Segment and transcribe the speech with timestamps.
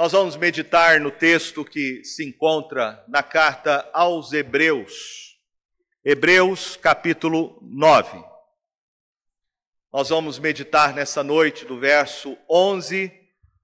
[0.00, 5.36] Nós vamos meditar no texto que se encontra na carta aos Hebreus,
[6.02, 8.24] Hebreus capítulo 9.
[9.92, 13.12] Nós vamos meditar nessa noite do verso 11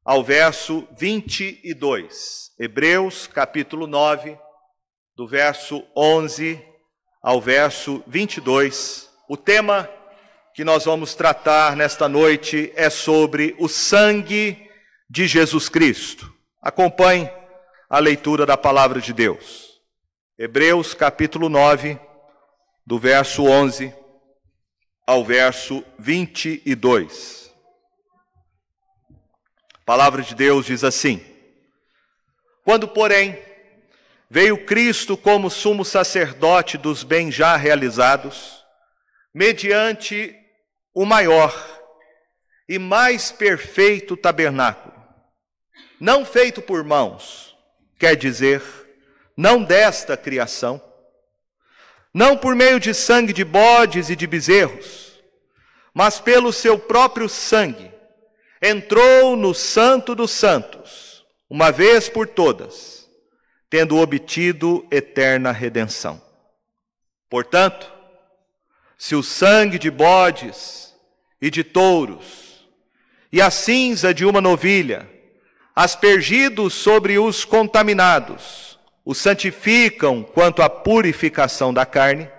[0.04, 2.52] ao verso 22.
[2.60, 4.38] Hebreus capítulo 9,
[5.16, 6.62] do verso 11
[7.22, 9.08] ao verso 22.
[9.26, 9.88] O tema
[10.54, 14.65] que nós vamos tratar nesta noite é sobre o sangue
[15.08, 16.32] de Jesus Cristo.
[16.60, 17.30] Acompanhe
[17.88, 19.80] a leitura da palavra de Deus.
[20.38, 21.98] Hebreus capítulo 9,
[22.84, 23.94] do verso 11
[25.06, 27.54] ao verso 22.
[29.74, 31.24] A palavra de Deus diz assim:
[32.64, 33.38] Quando, porém,
[34.28, 38.64] veio Cristo como sumo sacerdote dos bens já realizados,
[39.32, 40.34] mediante
[40.92, 41.54] o maior
[42.68, 44.95] e mais perfeito tabernáculo,
[46.00, 47.56] não feito por mãos,
[47.98, 48.62] quer dizer,
[49.36, 50.82] não desta criação,
[52.12, 55.20] não por meio de sangue de bodes e de bezerros,
[55.92, 57.90] mas pelo seu próprio sangue,
[58.60, 63.08] entrou no Santo dos Santos, uma vez por todas,
[63.68, 66.20] tendo obtido eterna redenção.
[67.28, 67.92] Portanto,
[68.96, 70.94] se o sangue de bodes
[71.40, 72.66] e de touros
[73.30, 75.15] e a cinza de uma novilha,
[75.76, 82.30] aspergidos sobre os contaminados, os santificam quanto à purificação da carne,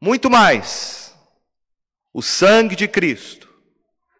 [0.00, 1.14] muito mais
[2.14, 3.48] o sangue de Cristo,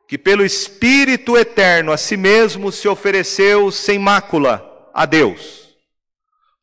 [0.07, 5.75] que pelo Espírito eterno a si mesmo se ofereceu sem mácula a Deus,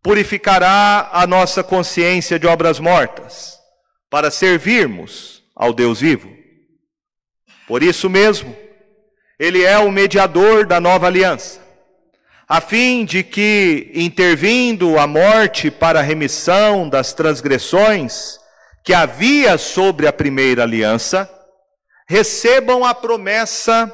[0.04, 3.60] purificará a nossa consciência de obras mortas,
[4.08, 6.32] para servirmos ao Deus vivo.
[7.68, 8.56] Por isso mesmo,
[9.40, 11.62] ele é o mediador da nova aliança,
[12.46, 18.38] a fim de que, intervindo a morte para a remissão das transgressões
[18.84, 21.30] que havia sobre a primeira aliança,
[22.08, 23.94] recebam a promessa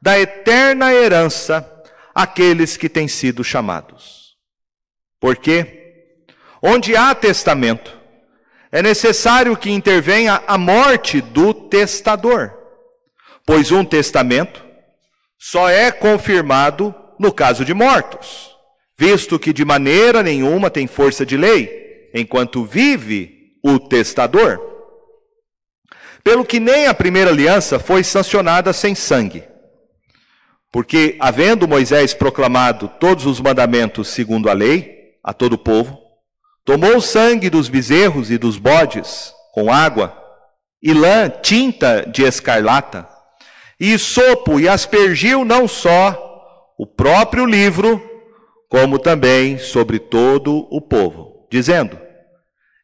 [0.00, 1.68] da eterna herança
[2.12, 4.36] aqueles que têm sido chamados.
[5.20, 6.16] Porque,
[6.60, 7.96] onde há testamento,
[8.72, 12.52] é necessário que intervenha a morte do testador,
[13.46, 14.71] pois um testamento
[15.44, 18.56] só é confirmado no caso de mortos,
[18.96, 24.60] visto que de maneira nenhuma tem força de lei, enquanto vive o testador.
[26.22, 29.42] Pelo que nem a primeira aliança foi sancionada sem sangue.
[30.70, 35.98] Porque, havendo Moisés proclamado todos os mandamentos segundo a lei, a todo o povo,
[36.64, 40.16] tomou o sangue dos bezerros e dos bodes com água,
[40.80, 43.08] e lã, tinta de escarlata,
[43.84, 48.00] e sopo e aspergiu não só o próprio livro,
[48.68, 51.98] como também sobre todo o povo, dizendo: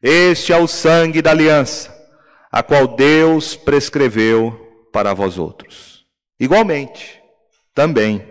[0.03, 1.97] Este é o sangue da aliança,
[2.51, 4.51] a qual Deus prescreveu
[4.91, 6.05] para vós outros.
[6.37, 7.21] Igualmente,
[7.73, 8.27] também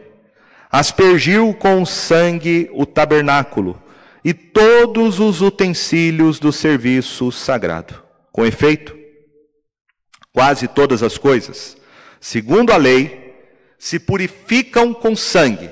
[0.71, 3.83] aspergiu com sangue o tabernáculo
[4.23, 8.03] e todos os utensílios do serviço sagrado.
[8.31, 8.95] Com efeito,
[10.35, 11.78] quase todas as coisas
[12.21, 13.35] segundo a lei,
[13.79, 15.71] se purificam com sangue,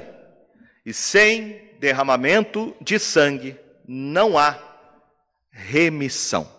[0.85, 4.59] e sem derramamento de sangue não há
[5.51, 6.51] remissão.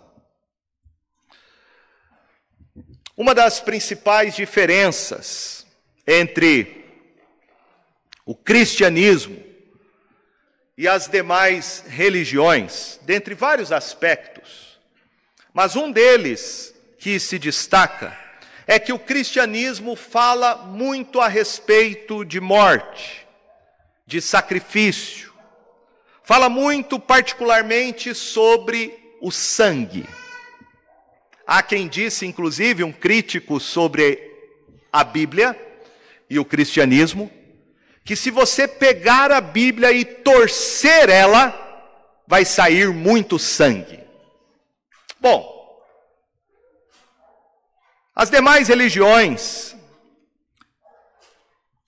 [3.16, 5.66] Uma das principais diferenças
[6.06, 6.86] entre
[8.26, 9.42] o cristianismo
[10.78, 14.78] e as demais religiões, dentre vários aspectos,
[15.54, 18.27] mas um deles que se destaca
[18.68, 23.26] é que o cristianismo fala muito a respeito de morte,
[24.06, 25.34] de sacrifício,
[26.22, 30.06] fala muito particularmente sobre o sangue.
[31.46, 34.22] Há quem disse, inclusive, um crítico sobre
[34.92, 35.58] a Bíblia
[36.30, 37.32] e o cristianismo,
[38.04, 41.64] que se você pegar a Bíblia e torcer ela,
[42.28, 44.02] vai sair muito sangue.
[45.22, 45.57] Bom,
[48.20, 49.76] as demais religiões,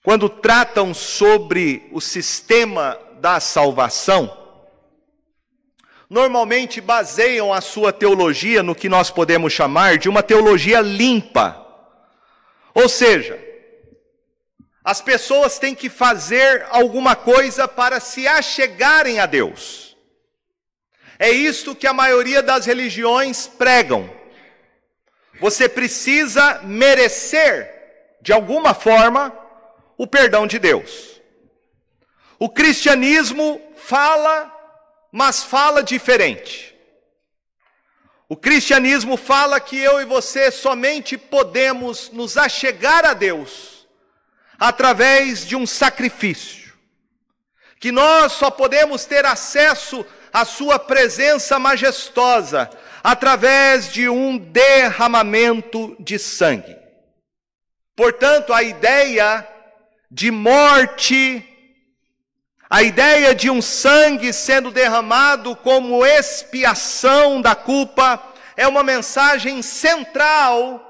[0.04, 4.38] quando tratam sobre o sistema da salvação,
[6.08, 11.66] normalmente baseiam a sua teologia no que nós podemos chamar de uma teologia limpa.
[12.74, 13.36] Ou seja,
[14.84, 19.96] as pessoas têm que fazer alguma coisa para se achegarem a Deus.
[21.18, 24.19] É isto que a maioria das religiões pregam.
[25.40, 29.34] Você precisa merecer, de alguma forma,
[29.96, 31.20] o perdão de Deus.
[32.38, 34.54] O cristianismo fala,
[35.10, 36.76] mas fala diferente.
[38.28, 43.88] O cristianismo fala que eu e você somente podemos nos achegar a Deus
[44.58, 46.74] através de um sacrifício.
[47.80, 52.70] Que nós só podemos ter acesso à Sua presença majestosa
[53.02, 56.76] através de um derramamento de sangue.
[57.96, 59.46] Portanto, a ideia
[60.10, 61.44] de morte,
[62.68, 68.22] a ideia de um sangue sendo derramado como expiação da culpa,
[68.56, 70.86] é uma mensagem central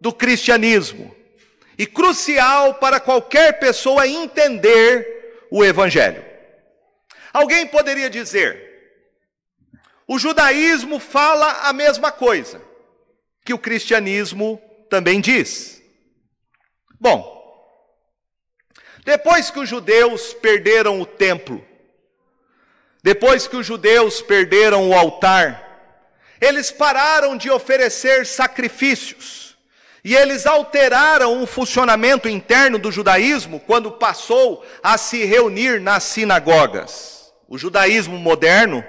[0.00, 1.14] do cristianismo
[1.78, 6.24] e crucial para qualquer pessoa entender o Evangelho.
[7.32, 8.71] Alguém poderia dizer,
[10.06, 12.60] o judaísmo fala a mesma coisa
[13.44, 15.82] que o cristianismo também diz.
[17.00, 17.40] Bom,
[19.04, 21.64] depois que os judeus perderam o templo,
[23.02, 25.72] depois que os judeus perderam o altar,
[26.40, 29.56] eles pararam de oferecer sacrifícios
[30.04, 37.32] e eles alteraram o funcionamento interno do judaísmo quando passou a se reunir nas sinagogas.
[37.48, 38.84] O judaísmo moderno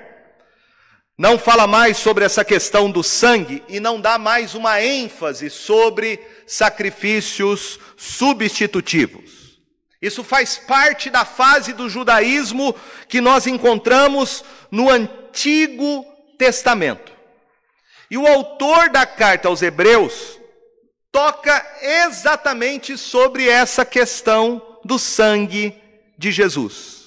[1.17, 6.19] não fala mais sobre essa questão do sangue e não dá mais uma ênfase sobre
[6.47, 9.59] sacrifícios substitutivos.
[10.01, 12.75] Isso faz parte da fase do judaísmo
[13.07, 16.05] que nós encontramos no Antigo
[16.37, 17.13] Testamento.
[18.09, 20.39] E o autor da carta aos Hebreus
[21.11, 25.79] toca exatamente sobre essa questão do sangue
[26.17, 27.02] de Jesus.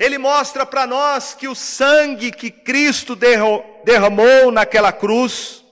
[0.00, 5.62] Ele mostra para nós que o sangue que Cristo derramou naquela cruz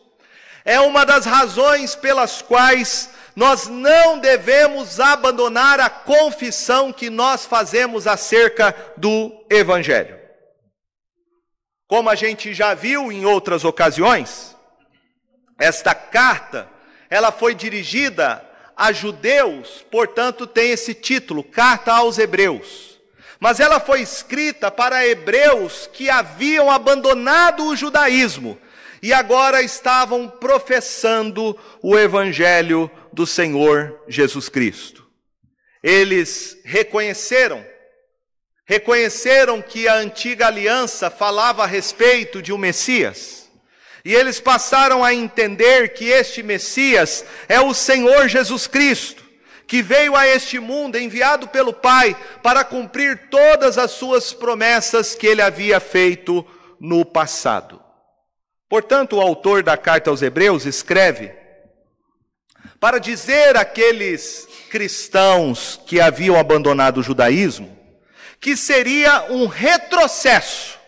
[0.67, 8.07] é uma das razões pelas quais nós não devemos abandonar a confissão que nós fazemos
[8.07, 10.19] acerca do Evangelho.
[11.87, 14.55] Como a gente já viu em outras ocasiões,
[15.59, 16.69] esta carta,
[17.09, 18.47] ela foi dirigida
[18.77, 22.98] a judeus, portanto tem esse título, Carta aos Hebreus
[23.41, 28.59] mas ela foi escrita para hebreus que haviam abandonado o judaísmo
[29.01, 35.07] e agora estavam professando o evangelho do Senhor Jesus Cristo.
[35.81, 37.65] Eles reconheceram,
[38.67, 43.49] reconheceram que a antiga aliança falava a respeito de um Messias.
[44.05, 49.28] E eles passaram a entender que este Messias é o Senhor Jesus Cristo
[49.69, 55.27] que veio a este mundo enviado pelo Pai para cumprir todas as suas promessas que
[55.27, 56.45] ele havia feito
[56.81, 57.79] no passado.
[58.67, 61.37] Portanto, o autor da carta aos Hebreus escreve
[62.81, 67.77] para dizer àqueles cristãos que haviam abandonado o judaísmo
[68.41, 70.79] que seria um retrocesso,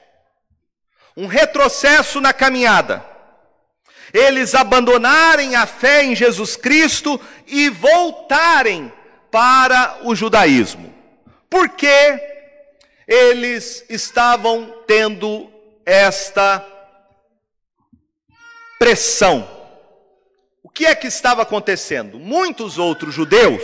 [1.17, 3.10] um retrocesso na caminhada
[4.13, 8.93] eles abandonarem a fé em Jesus Cristo e voltarem
[9.31, 10.93] para o judaísmo.
[11.49, 12.21] Porque
[13.07, 15.51] eles estavam tendo
[15.85, 16.65] esta
[18.79, 19.49] pressão.
[20.63, 22.19] O que é que estava acontecendo?
[22.19, 23.63] Muitos outros judeus,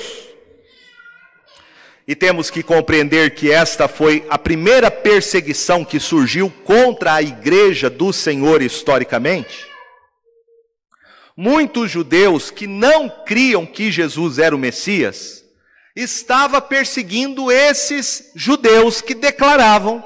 [2.06, 7.90] e temos que compreender que esta foi a primeira perseguição que surgiu contra a igreja
[7.90, 9.65] do Senhor historicamente
[11.36, 15.44] muitos judeus que não criam que Jesus era o Messias,
[15.94, 20.04] estava perseguindo esses judeus que declaravam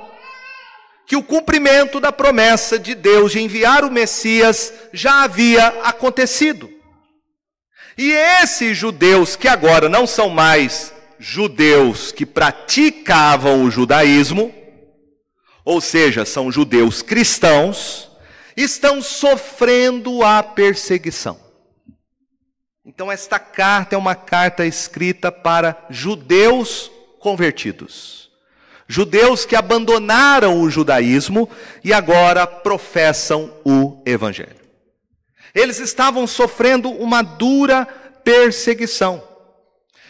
[1.06, 6.70] que o cumprimento da promessa de Deus de enviar o Messias já havia acontecido.
[7.98, 14.54] E esses judeus que agora não são mais judeus que praticavam o judaísmo,
[15.64, 18.09] ou seja, são judeus cristãos,
[18.56, 21.38] estão sofrendo a perseguição.
[22.84, 28.30] Então, esta carta é uma carta escrita para judeus convertidos.
[28.88, 31.48] Judeus que abandonaram o judaísmo
[31.84, 34.56] e agora professam o evangelho.
[35.54, 37.86] Eles estavam sofrendo uma dura
[38.24, 39.22] perseguição.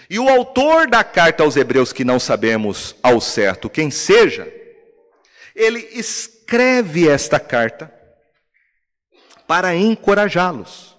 [0.09, 4.51] E o autor da carta aos Hebreus, que não sabemos ao certo quem seja,
[5.55, 8.00] ele escreve esta carta
[9.51, 10.97] para encorajá-los.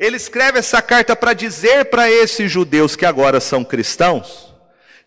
[0.00, 4.52] Ele escreve essa carta para dizer para esses judeus que agora são cristãos,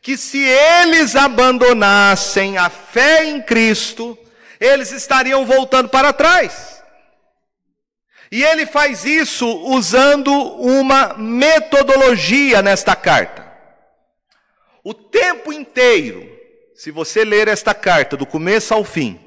[0.01, 4.17] que se eles abandonassem a fé em Cristo,
[4.57, 6.81] eles estariam voltando para trás.
[8.31, 13.45] E ele faz isso usando uma metodologia nesta carta.
[14.81, 16.25] O tempo inteiro,
[16.74, 19.19] se você ler esta carta do começo ao fim,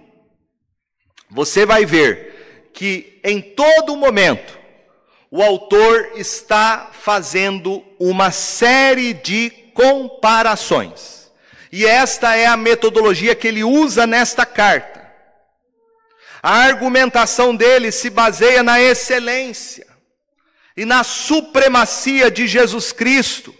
[1.28, 2.33] você vai ver
[2.74, 4.58] que em todo momento
[5.30, 11.32] o autor está fazendo uma série de comparações.
[11.72, 15.02] E esta é a metodologia que ele usa nesta carta.
[16.42, 19.86] A argumentação dele se baseia na excelência
[20.76, 23.54] e na supremacia de Jesus Cristo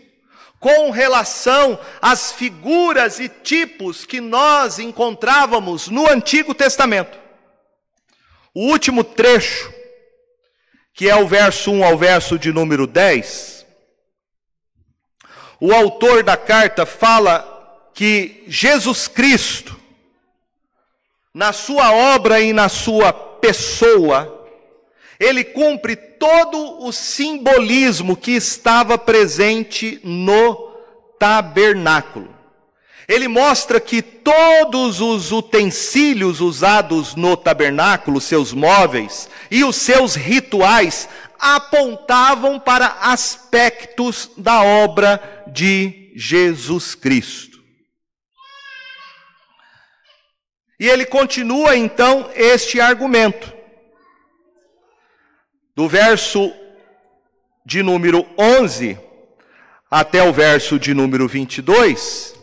[0.60, 7.23] com relação às figuras e tipos que nós encontrávamos no Antigo Testamento.
[8.54, 9.72] O último trecho,
[10.92, 13.66] que é o verso 1 ao verso de número 10,
[15.60, 19.80] o autor da carta fala que Jesus Cristo,
[21.32, 24.46] na sua obra e na sua pessoa,
[25.18, 30.72] ele cumpre todo o simbolismo que estava presente no
[31.18, 32.33] tabernáculo.
[33.06, 41.08] Ele mostra que todos os utensílios usados no tabernáculo, seus móveis e os seus rituais,
[41.38, 47.62] apontavam para aspectos da obra de Jesus Cristo.
[50.78, 53.52] E ele continua então este argumento
[55.74, 56.52] do verso
[57.64, 58.98] de número 11
[59.90, 62.34] até o verso de número 22,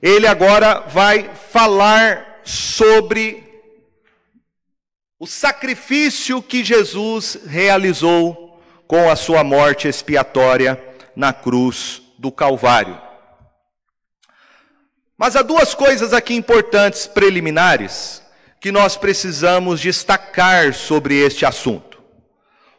[0.00, 3.44] ele agora vai falar sobre
[5.18, 10.82] o sacrifício que Jesus realizou com a sua morte expiatória
[11.14, 12.98] na cruz do Calvário.
[15.16, 18.22] Mas há duas coisas aqui importantes preliminares
[18.60, 22.00] que nós precisamos destacar sobre este assunto.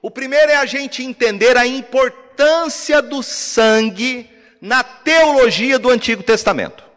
[0.01, 4.29] O primeiro é a gente entender a importância do sangue
[4.61, 6.88] na teologia do Antigo Testamento.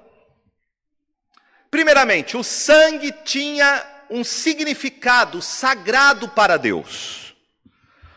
[1.73, 7.35] Primeiramente, o sangue tinha um significado sagrado para Deus.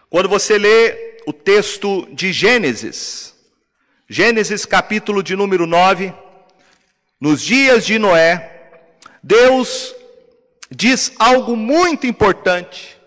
[0.09, 3.33] Quando você lê o texto de Gênesis,
[4.09, 6.13] Gênesis capítulo de número 9,
[7.17, 8.81] nos dias de Noé,
[9.23, 9.95] Deus
[10.69, 12.97] diz algo muito importante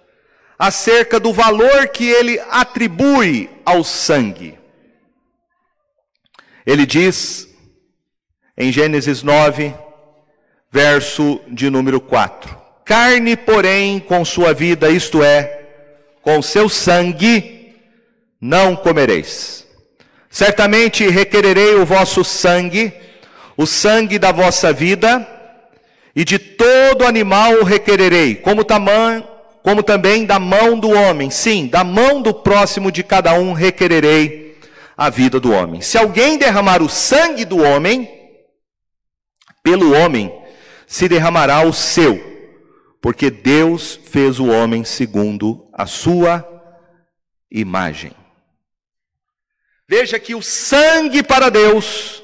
[0.59, 4.59] acerca do valor que ele atribui ao sangue.
[6.65, 7.47] Ele diz
[8.57, 9.75] em Gênesis 9,
[10.71, 15.67] verso de número 4: Carne, porém, com sua vida, isto é,
[16.23, 17.75] com seu sangue,
[18.41, 19.67] não comereis.
[20.31, 22.93] Certamente requererei o vosso sangue,
[23.57, 25.27] o sangue da vossa vida,
[26.15, 28.65] e de todo animal requererei, como
[29.63, 31.31] como também da mão do homem.
[31.31, 34.57] Sim, da mão do próximo de cada um requererei
[34.97, 35.81] a vida do homem.
[35.81, 38.09] Se alguém derramar o sangue do homem,
[39.63, 40.33] pelo homem
[40.89, 42.19] se derramará o seu,
[43.01, 46.47] porque Deus fez o homem segundo a sua
[47.51, 48.13] imagem.
[49.87, 52.23] Veja que o sangue para Deus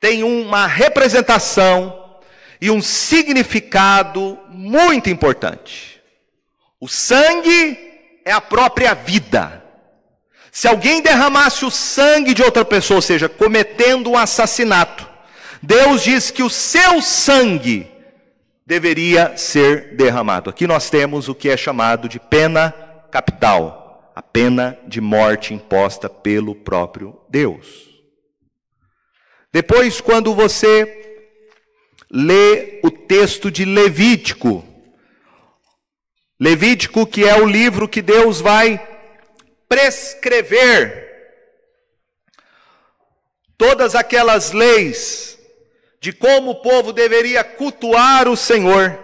[0.00, 2.18] tem uma representação
[2.60, 6.00] e um significado muito importante.
[6.80, 7.78] O sangue
[8.24, 9.62] é a própria vida.
[10.50, 15.13] Se alguém derramasse o sangue de outra pessoa, ou seja, cometendo um assassinato,
[15.64, 17.90] Deus diz que o seu sangue
[18.66, 20.50] deveria ser derramado.
[20.50, 22.70] Aqui nós temos o que é chamado de pena
[23.10, 27.88] capital, a pena de morte imposta pelo próprio Deus.
[29.50, 31.22] Depois, quando você
[32.10, 34.62] lê o texto de Levítico,
[36.38, 38.86] Levítico, que é o livro que Deus vai
[39.66, 41.04] prescrever
[43.56, 45.34] todas aquelas leis
[46.04, 48.98] de como o povo deveria cultuar o Senhor.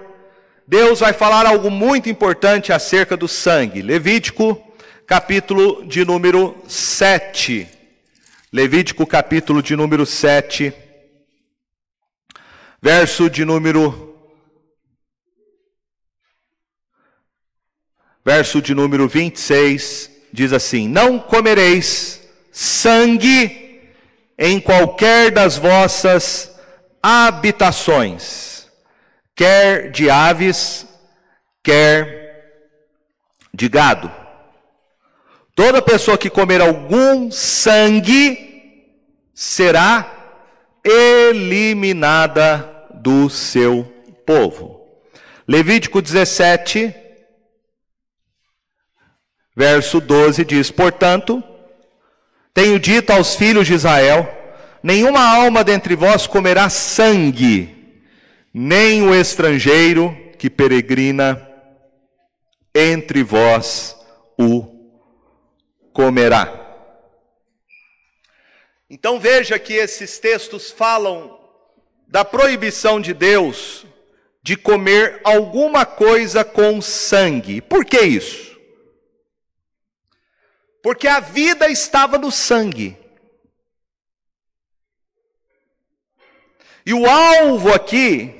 [0.66, 3.80] Deus vai falar algo muito importante acerca do sangue.
[3.80, 4.62] Levítico,
[5.06, 7.66] capítulo de número 7.
[8.52, 10.74] Levítico, capítulo de número 7,
[12.82, 14.14] verso de número
[18.22, 22.20] verso de número 26, diz assim: Não comereis
[22.52, 23.88] sangue
[24.36, 26.49] em qualquer das vossas
[27.02, 28.68] habitações,
[29.34, 30.86] quer de aves,
[31.62, 32.20] quer
[33.52, 34.10] de gado.
[35.54, 38.88] Toda pessoa que comer algum sangue
[39.34, 40.38] será
[40.84, 43.84] eliminada do seu
[44.24, 44.80] povo.
[45.46, 46.94] Levítico 17,
[49.60, 51.42] Verso 12 diz: Portanto,
[52.54, 54.26] tenho dito aos filhos de Israel:
[54.82, 58.02] Nenhuma alma dentre vós comerá sangue,
[58.52, 61.46] nem o estrangeiro que peregrina
[62.74, 63.96] entre vós
[64.38, 64.80] o
[65.92, 66.56] comerá.
[68.88, 71.38] Então veja que esses textos falam
[72.08, 73.86] da proibição de Deus
[74.42, 77.60] de comer alguma coisa com sangue.
[77.60, 78.58] Por que isso?
[80.82, 82.96] Porque a vida estava no sangue.
[86.90, 88.34] E o alvo aqui,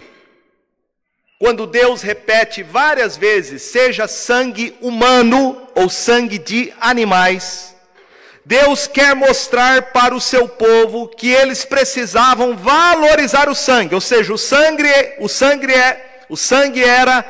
[1.39, 7.77] quando Deus repete várias vezes, seja sangue humano ou sangue de animais,
[8.45, 14.35] Deus quer mostrar para o seu povo que eles precisavam valorizar o sangue, ou seja,
[14.35, 14.83] o sangue,
[15.21, 17.25] o sangue é, o sangue era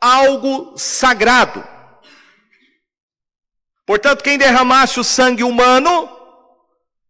[0.00, 1.64] algo sagrado.
[3.86, 6.08] Portanto, quem derramasse o sangue humano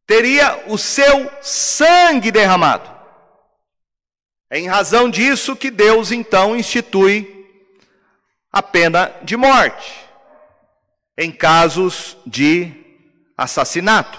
[0.07, 2.98] teria o seu sangue derramado.
[4.51, 7.47] É em razão disso que Deus então institui
[8.51, 10.09] a pena de morte
[11.19, 12.73] em casos de
[13.37, 14.19] assassinato.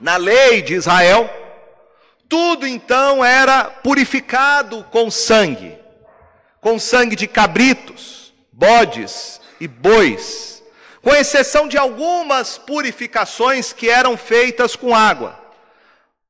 [0.00, 1.28] Na lei de Israel,
[2.28, 5.76] tudo então era purificado com sangue,
[6.60, 10.62] com sangue de cabritos, bodes e bois,
[11.02, 15.41] com exceção de algumas purificações que eram feitas com água.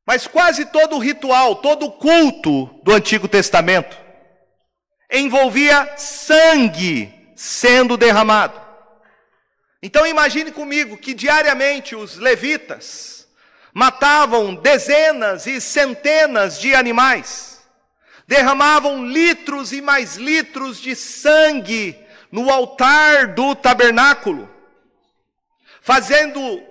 [0.07, 3.97] Mas quase todo o ritual, todo o culto do Antigo Testamento
[5.11, 8.61] envolvia sangue sendo derramado.
[9.83, 13.29] Então imagine comigo que diariamente os levitas
[13.75, 17.61] matavam dezenas e centenas de animais,
[18.27, 21.99] derramavam litros e mais litros de sangue
[22.31, 24.49] no altar do tabernáculo,
[25.81, 26.63] fazendo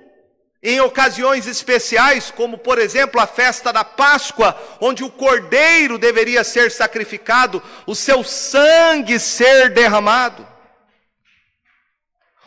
[0.64, 6.70] em ocasiões especiais, como por exemplo a festa da Páscoa, onde o cordeiro deveria ser
[6.70, 10.48] sacrificado, o seu sangue ser derramado.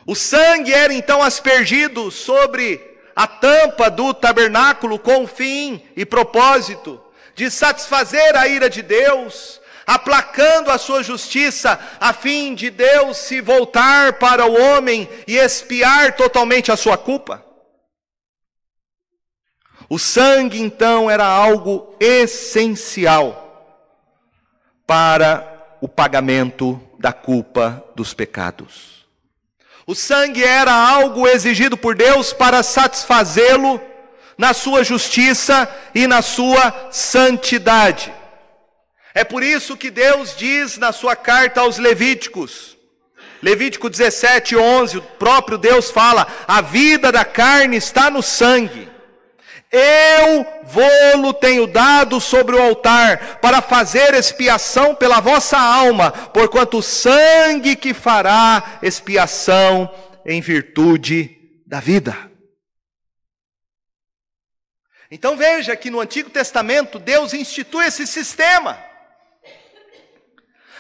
[0.07, 2.81] O sangue era então aspergido sobre
[3.16, 7.00] a tampa do tabernáculo com o fim e propósito
[7.35, 13.40] de satisfazer a ira de Deus, aplacando a sua justiça, a fim de Deus se
[13.40, 17.43] voltar para o homem e expiar totalmente a sua culpa.
[19.88, 23.40] O sangue, então, era algo essencial
[24.87, 29.07] para o pagamento da culpa dos pecados.
[29.87, 33.81] O sangue era algo exigido por Deus para satisfazê-lo
[34.38, 38.12] na sua justiça e na sua santidade.
[39.14, 42.75] É por isso que Deus diz na sua carta aos Levíticos,
[43.44, 48.88] Levítico 17, 11, o próprio Deus fala: a vida da carne está no sangue.
[49.77, 56.83] Eu vou-lo tenho dado sobre o altar, para fazer expiação pela vossa alma, porquanto o
[56.83, 59.93] sangue que fará expiação
[60.25, 62.31] em virtude da vida.
[65.11, 68.79] Então veja que no Antigo Testamento Deus institui esse sistema.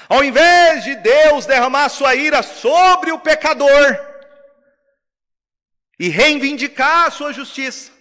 [0.08, 3.98] Ao invés de Deus derramar sua ira sobre o pecador
[5.98, 7.93] e reivindicar a sua justiça,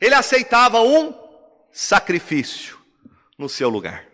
[0.00, 1.14] ele aceitava um
[1.72, 2.78] sacrifício
[3.36, 4.06] no seu lugar.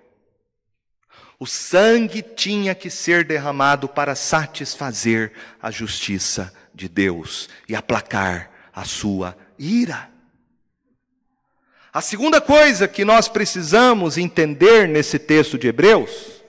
[1.38, 8.84] O sangue tinha que ser derramado para satisfazer a justiça de Deus e aplacar a
[8.84, 10.10] sua ira.
[11.92, 16.42] A segunda coisa que nós precisamos entender nesse texto de Hebreus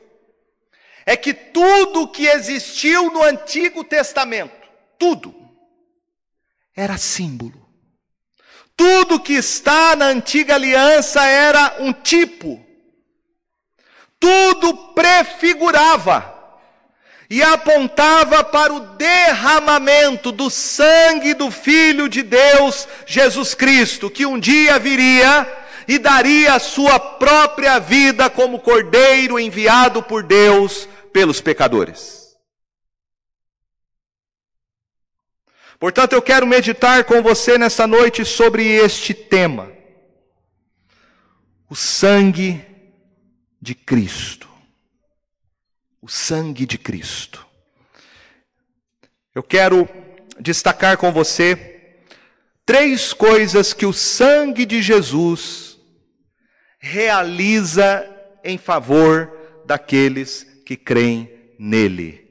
[1.05, 4.67] é que tudo que existiu no Antigo Testamento,
[4.97, 5.35] tudo,
[6.75, 7.64] era símbolo.
[8.77, 12.63] Tudo que está na antiga aliança era um tipo.
[14.19, 16.33] Tudo prefigurava
[17.29, 24.39] e apontava para o derramamento do sangue do Filho de Deus, Jesus Cristo, que um
[24.39, 25.47] dia viria
[25.87, 32.24] e daria a sua própria vida como cordeiro enviado por Deus pelos pecadores.
[35.85, 39.71] Portanto, eu quero meditar com você nessa noite sobre este tema:
[41.69, 42.59] o sangue
[43.61, 44.49] de Cristo.
[46.01, 47.45] O sangue de Cristo.
[49.35, 49.87] Eu quero
[50.39, 52.01] destacar com você
[52.65, 55.79] três coisas que o sangue de Jesus
[56.79, 58.11] realiza
[58.43, 59.31] em favor
[59.67, 62.27] daqueles que creem nele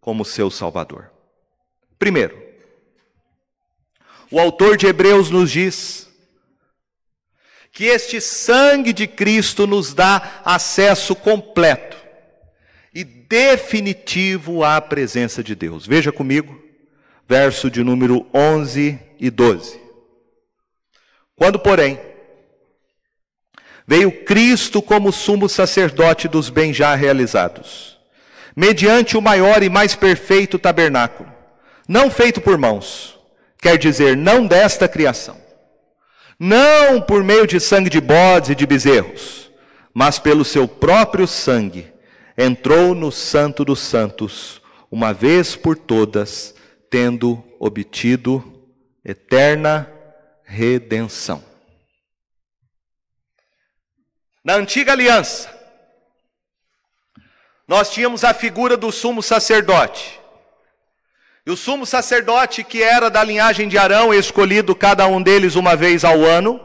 [0.00, 1.12] como seu Salvador.
[1.98, 2.43] Primeiro,
[4.30, 6.04] o autor de Hebreus nos diz:
[7.74, 11.96] que este sangue de Cristo nos dá acesso completo
[12.94, 15.84] e definitivo à presença de Deus.
[15.84, 16.56] Veja comigo,
[17.28, 19.80] verso de número 11 e 12.
[21.34, 21.98] Quando, porém,
[23.84, 27.98] veio Cristo como sumo sacerdote dos bens já realizados,
[28.54, 31.28] mediante o maior e mais perfeito tabernáculo,
[31.88, 33.13] não feito por mãos,
[33.64, 35.44] quer dizer, não desta criação
[36.38, 39.50] não por meio de sangue de bodes e de bezerros,
[39.92, 41.92] mas pelo seu próprio sangue,
[42.36, 46.54] entrou no Santo dos Santos, uma vez por todas,
[46.90, 48.62] tendo obtido
[49.04, 49.90] eterna
[50.44, 51.42] redenção.
[54.44, 55.48] Na antiga aliança,
[57.66, 60.20] nós tínhamos a figura do sumo sacerdote,
[61.46, 65.76] e o sumo sacerdote, que era da linhagem de Arão, escolhido cada um deles uma
[65.76, 66.58] vez ao ano,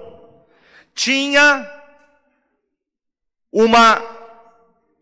[0.96, 1.70] tinha
[3.52, 4.02] uma,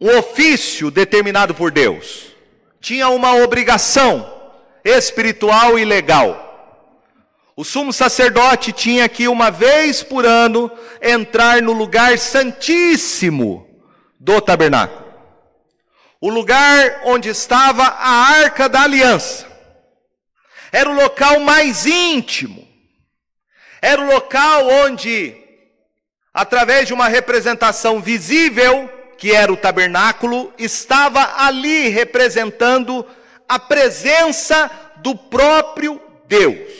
[0.02, 2.36] um ofício determinado por Deus,
[2.82, 4.34] tinha uma obrigação
[4.84, 6.46] espiritual e legal.
[7.56, 13.68] O sumo sacerdote tinha que, uma vez por ano, entrar no lugar santíssimo
[14.20, 15.06] do tabernáculo.
[16.20, 19.57] O lugar onde estava a arca da aliança
[20.72, 22.68] era o local mais íntimo,
[23.82, 25.36] era o local onde,
[26.34, 33.06] através de uma representação visível, que era o tabernáculo, estava ali representando
[33.48, 36.72] a presença do próprio Deus.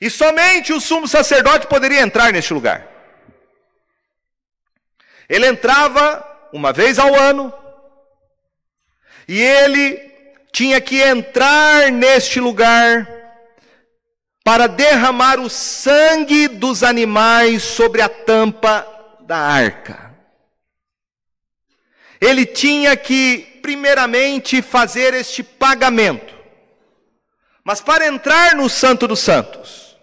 [0.00, 2.86] E somente o sumo sacerdote poderia entrar neste lugar.
[5.28, 7.52] Ele entrava uma vez ao ano,
[9.26, 10.15] e ele
[10.56, 13.06] tinha que entrar neste lugar
[14.42, 18.88] para derramar o sangue dos animais sobre a tampa
[19.20, 20.14] da arca.
[22.18, 26.34] Ele tinha que, primeiramente, fazer este pagamento.
[27.62, 29.94] Mas para entrar no Santo dos Santos,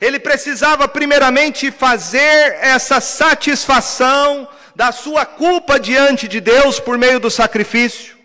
[0.00, 7.28] ele precisava, primeiramente, fazer essa satisfação da sua culpa diante de Deus por meio do
[7.28, 8.17] sacrifício.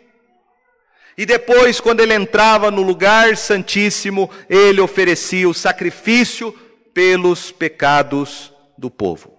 [1.17, 6.52] E depois, quando ele entrava no lugar santíssimo, ele oferecia o sacrifício
[6.93, 9.32] pelos pecados do povo.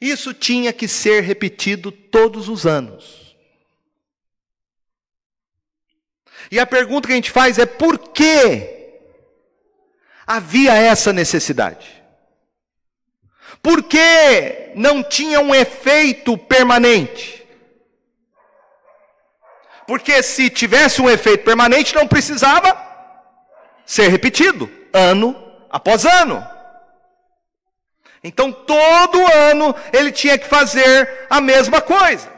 [0.00, 3.36] Isso tinha que ser repetido todos os anos.
[6.50, 8.76] E a pergunta que a gente faz é: por que
[10.26, 11.98] havia essa necessidade?
[13.62, 17.37] Por que não tinha um efeito permanente?
[19.88, 22.76] Porque se tivesse um efeito permanente, não precisava
[23.86, 25.34] ser repetido, ano
[25.70, 26.46] após ano.
[28.22, 32.30] Então, todo ano ele tinha que fazer a mesma coisa.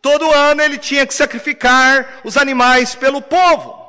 [0.00, 3.88] Todo ano ele tinha que sacrificar os animais pelo povo.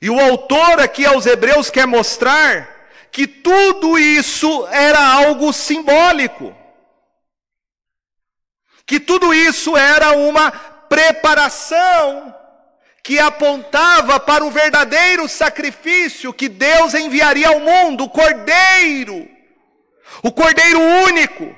[0.00, 6.56] E o autor aqui aos Hebreus quer mostrar que tudo isso era algo simbólico
[8.86, 12.34] que tudo isso era uma preparação
[13.02, 19.28] que apontava para o verdadeiro sacrifício que Deus enviaria ao mundo, o Cordeiro,
[20.22, 21.54] o Cordeiro único,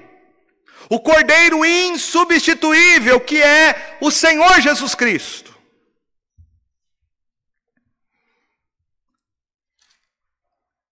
[0.90, 5.56] o Cordeiro insubstituível, que é o Senhor Jesus Cristo.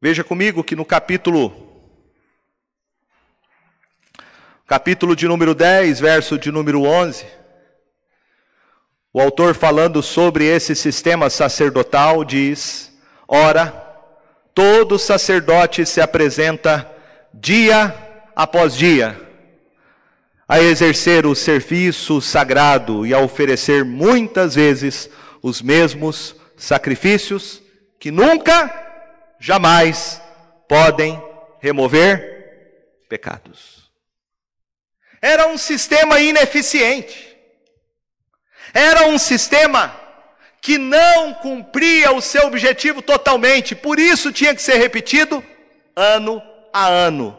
[0.00, 1.75] Veja comigo que no capítulo
[4.66, 7.24] capítulo de número 10, verso de número 11,
[9.12, 12.92] o autor falando sobre esse sistema sacerdotal diz:
[13.28, 13.68] Ora,
[14.52, 16.90] todo sacerdote se apresenta
[17.32, 17.94] dia
[18.34, 19.22] após dia
[20.48, 25.10] a exercer o serviço sagrado e a oferecer muitas vezes
[25.42, 27.62] os mesmos sacrifícios
[27.98, 28.70] que nunca,
[29.40, 30.22] jamais
[30.68, 31.20] podem
[31.60, 33.75] remover pecados.
[35.26, 37.36] Era um sistema ineficiente.
[38.72, 39.92] Era um sistema
[40.60, 45.42] que não cumpria o seu objetivo totalmente, por isso tinha que ser repetido
[45.96, 46.40] ano
[46.72, 47.36] a ano.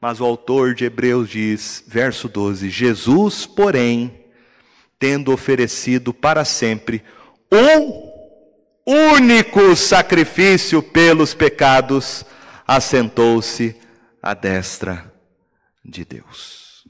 [0.00, 4.24] Mas o autor de Hebreus diz, verso 12: Jesus, porém,
[4.98, 7.04] tendo oferecido para sempre
[7.52, 8.10] um
[8.86, 12.24] único sacrifício pelos pecados,
[12.66, 13.76] assentou-se
[14.22, 15.11] à destra
[15.84, 16.86] de Deus.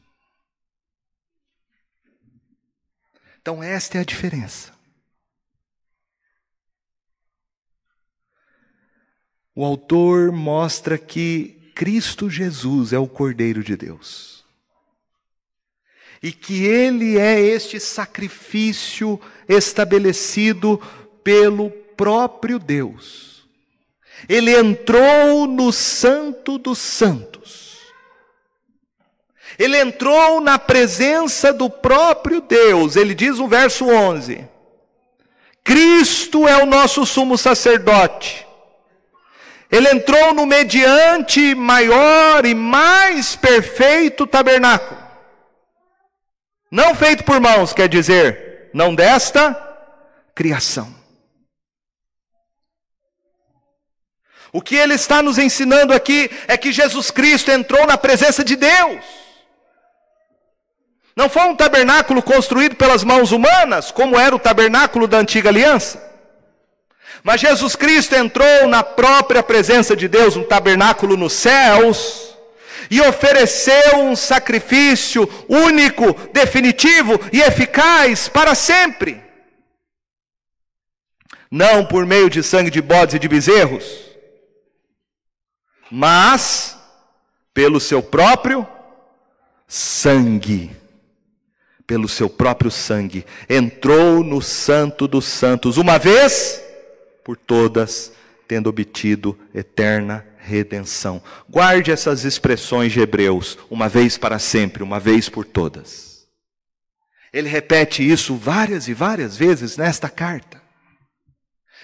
[3.40, 4.72] Então, esta é a diferença.
[9.55, 14.44] o autor mostra que Cristo Jesus é o Cordeiro de Deus.
[16.22, 20.81] E que ele é este sacrifício estabelecido
[21.22, 23.46] pelo próprio Deus.
[24.28, 27.31] Ele entrou no Santo dos Santos.
[29.58, 32.96] Ele entrou na presença do próprio Deus.
[32.96, 34.46] Ele diz no verso 11:
[35.62, 38.46] Cristo é o nosso sumo sacerdote
[39.72, 45.00] ele entrou no mediante maior e mais perfeito tabernáculo.
[46.70, 49.56] Não feito por mãos, quer dizer, não desta
[50.34, 50.94] criação.
[54.52, 58.56] O que ele está nos ensinando aqui é que Jesus Cristo entrou na presença de
[58.56, 59.02] Deus.
[61.14, 66.11] Não foi um tabernáculo construído pelas mãos humanas, como era o tabernáculo da antiga aliança.
[67.22, 72.37] Mas Jesus Cristo entrou na própria presença de Deus, um tabernáculo nos céus,
[72.90, 79.22] e ofereceu um sacrifício único, definitivo e eficaz para sempre.
[81.51, 83.85] Não por meio de sangue de bodes e de bezerros,
[85.90, 86.79] mas
[87.53, 88.66] pelo seu próprio
[89.68, 90.81] sangue.
[91.92, 96.59] Pelo seu próprio sangue, entrou no Santo dos Santos, uma vez
[97.22, 98.11] por todas,
[98.48, 101.22] tendo obtido eterna redenção.
[101.46, 106.26] Guarde essas expressões de Hebreus, uma vez para sempre, uma vez por todas.
[107.31, 110.62] Ele repete isso várias e várias vezes nesta carta.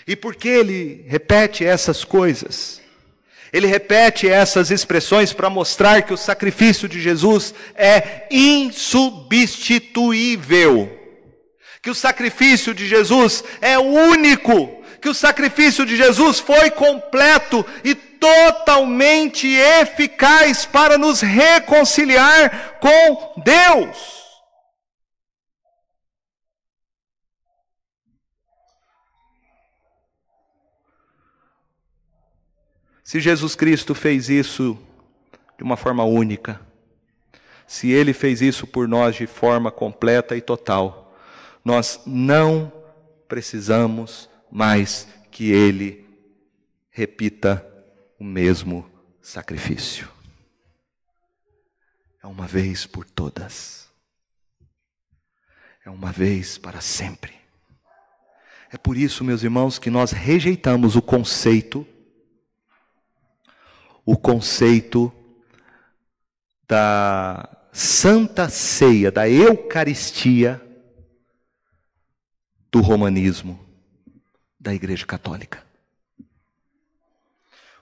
[0.07, 2.81] E por que ele repete essas coisas?
[3.53, 10.97] Ele repete essas expressões para mostrar que o sacrifício de Jesus é insubstituível.
[11.83, 17.95] Que o sacrifício de Jesus é único que o sacrifício de Jesus foi completo e
[17.95, 24.18] totalmente eficaz para nos reconciliar com Deus.
[33.09, 34.77] Se Jesus Cristo fez isso
[35.57, 36.61] de uma forma única,
[37.67, 41.17] se Ele fez isso por nós de forma completa e total,
[41.65, 42.71] nós não
[43.27, 46.07] precisamos mas que ele
[46.91, 47.67] repita
[48.19, 48.87] o mesmo
[49.23, 50.07] sacrifício.
[52.23, 53.89] É uma vez por todas.
[55.83, 57.33] É uma vez para sempre.
[58.71, 61.87] É por isso, meus irmãos, que nós rejeitamos o conceito
[64.11, 65.13] o conceito
[66.67, 70.59] da santa ceia, da eucaristia
[72.73, 73.61] do romanismo
[74.59, 75.63] da Igreja Católica.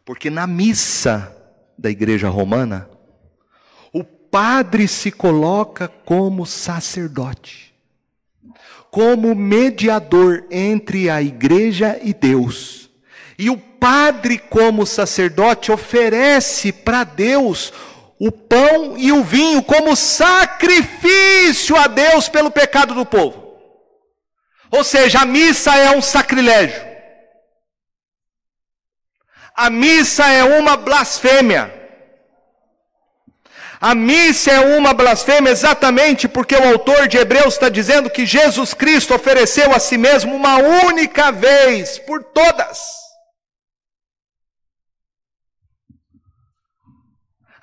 [0.04, 1.32] Porque na missa
[1.78, 2.90] da Igreja Romana,
[3.92, 7.72] o padre se coloca como sacerdote,
[8.90, 12.85] como mediador entre a igreja e Deus.
[13.38, 17.72] E o padre, como sacerdote, oferece para Deus
[18.18, 23.46] o pão e o vinho como sacrifício a Deus pelo pecado do povo.
[24.70, 26.84] Ou seja, a missa é um sacrilégio.
[29.54, 31.72] A missa é uma blasfêmia.
[33.80, 38.72] A missa é uma blasfêmia exatamente porque o autor de Hebreus está dizendo que Jesus
[38.72, 43.05] Cristo ofereceu a si mesmo uma única vez por todas.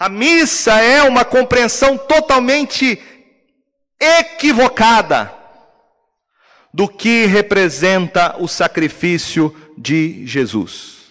[0.03, 3.01] A missa é uma compreensão totalmente
[3.97, 5.33] equivocada
[6.73, 11.03] do que representa o sacrifício de Jesus.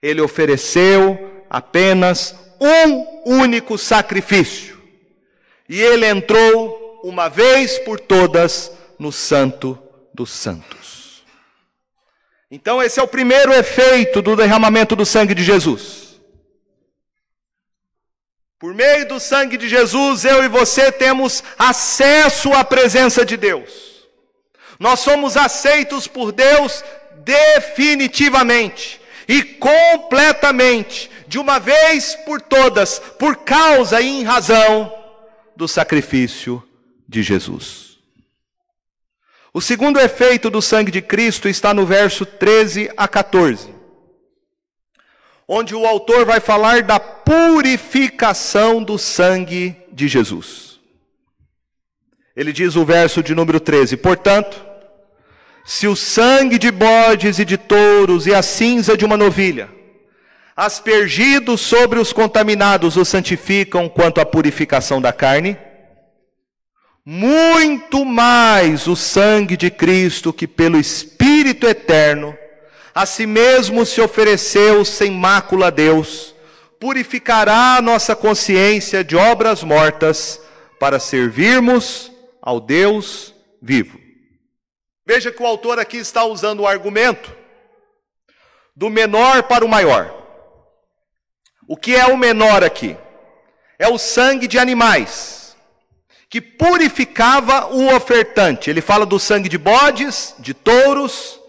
[0.00, 4.80] Ele ofereceu apenas um único sacrifício.
[5.68, 9.76] E ele entrou uma vez por todas no Santo
[10.14, 11.24] dos Santos.
[12.48, 16.09] Então, esse é o primeiro efeito do derramamento do sangue de Jesus.
[18.60, 24.06] Por meio do sangue de Jesus, eu e você temos acesso à presença de Deus.
[24.78, 26.84] Nós somos aceitos por Deus
[27.24, 34.92] definitivamente e completamente, de uma vez por todas, por causa e em razão
[35.56, 36.62] do sacrifício
[37.08, 37.98] de Jesus.
[39.54, 43.79] O segundo efeito do sangue de Cristo está no verso 13 a 14,
[45.52, 50.78] onde o autor vai falar da purificação do sangue de Jesus.
[52.36, 54.64] Ele diz o verso de número 13: Portanto,
[55.64, 59.68] Se o sangue de bodes e de touros e a cinza de uma novilha,
[60.56, 65.58] aspergidos sobre os contaminados, os santificam quanto à purificação da carne,
[67.04, 72.36] muito mais o sangue de Cristo, que pelo Espírito eterno,
[72.94, 76.34] a si mesmo se ofereceu sem mácula a Deus,
[76.78, 80.40] purificará a nossa consciência de obras mortas
[80.78, 83.98] para servirmos ao Deus vivo.
[85.06, 87.36] Veja que o autor aqui está usando o argumento
[88.74, 90.14] do menor para o maior.
[91.68, 92.96] O que é o menor aqui?
[93.78, 95.56] É o sangue de animais,
[96.28, 98.70] que purificava o ofertante.
[98.70, 101.39] Ele fala do sangue de bodes, de touros,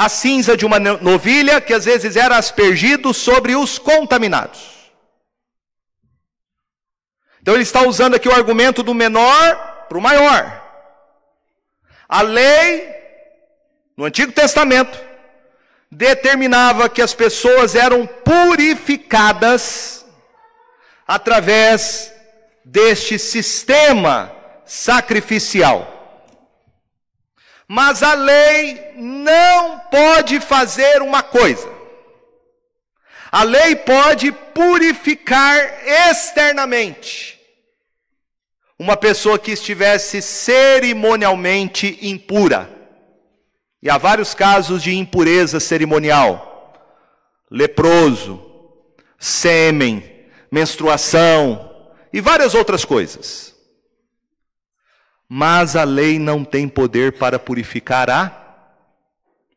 [0.00, 4.90] a cinza de uma novilha, que às vezes era aspergido sobre os contaminados.
[7.42, 10.58] Então ele está usando aqui o argumento do menor para o maior.
[12.08, 12.88] A lei,
[13.94, 14.98] no Antigo Testamento,
[15.90, 20.06] determinava que as pessoas eram purificadas
[21.06, 22.10] através
[22.64, 24.32] deste sistema
[24.64, 25.99] sacrificial.
[27.72, 31.70] Mas a lei não pode fazer uma coisa.
[33.30, 35.56] A lei pode purificar
[35.86, 37.38] externamente
[38.76, 42.68] uma pessoa que estivesse cerimonialmente impura.
[43.80, 46.74] E há vários casos de impureza cerimonial:
[47.48, 48.44] leproso,
[49.16, 50.02] sêmen,
[50.50, 51.72] menstruação
[52.12, 53.54] e várias outras coisas.
[55.32, 58.74] Mas a lei não tem poder para purificar a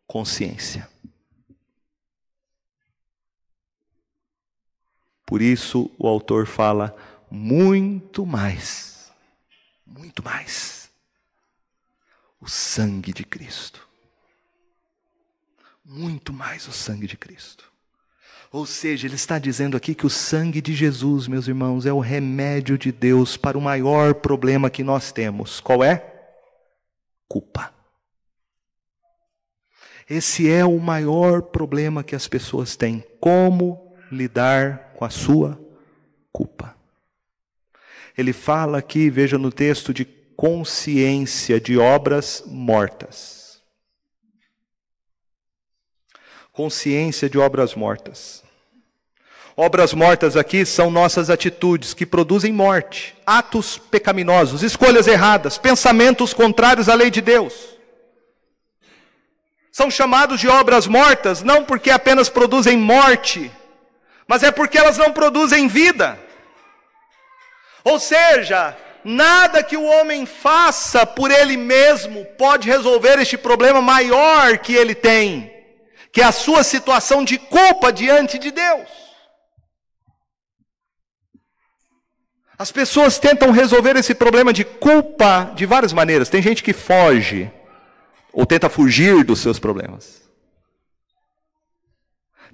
[0.06, 0.88] consciência.
[5.26, 6.96] Por isso o autor fala
[7.32, 9.12] muito mais,
[9.84, 10.92] muito mais.
[12.40, 13.88] O sangue de Cristo.
[15.84, 17.73] Muito mais o sangue de Cristo.
[18.54, 22.00] Ou seja, ele está dizendo aqui que o sangue de Jesus, meus irmãos, é o
[22.00, 25.60] remédio de Deus para o maior problema que nós temos.
[25.60, 26.30] Qual é?
[27.28, 27.74] Culpa.
[30.08, 33.04] Esse é o maior problema que as pessoas têm.
[33.20, 35.60] Como lidar com a sua
[36.32, 36.78] culpa.
[38.16, 43.60] Ele fala aqui, veja no texto, de consciência de obras mortas.
[46.52, 48.43] Consciência de obras mortas.
[49.56, 56.90] Obras mortas aqui são nossas atitudes que produzem morte, atos pecaminosos, escolhas erradas, pensamentos contrários
[56.90, 57.54] à lei de Deus.
[59.72, 63.52] São chamados de obras mortas não porque apenas produzem morte,
[64.28, 66.18] mas é porque elas não produzem vida.
[67.84, 74.58] Ou seja, nada que o homem faça por ele mesmo pode resolver este problema maior
[74.58, 75.54] que ele tem,
[76.12, 79.03] que é a sua situação de culpa diante de Deus.
[82.58, 86.30] As pessoas tentam resolver esse problema de culpa de várias maneiras.
[86.30, 87.52] Tem gente que foge
[88.32, 90.22] ou tenta fugir dos seus problemas.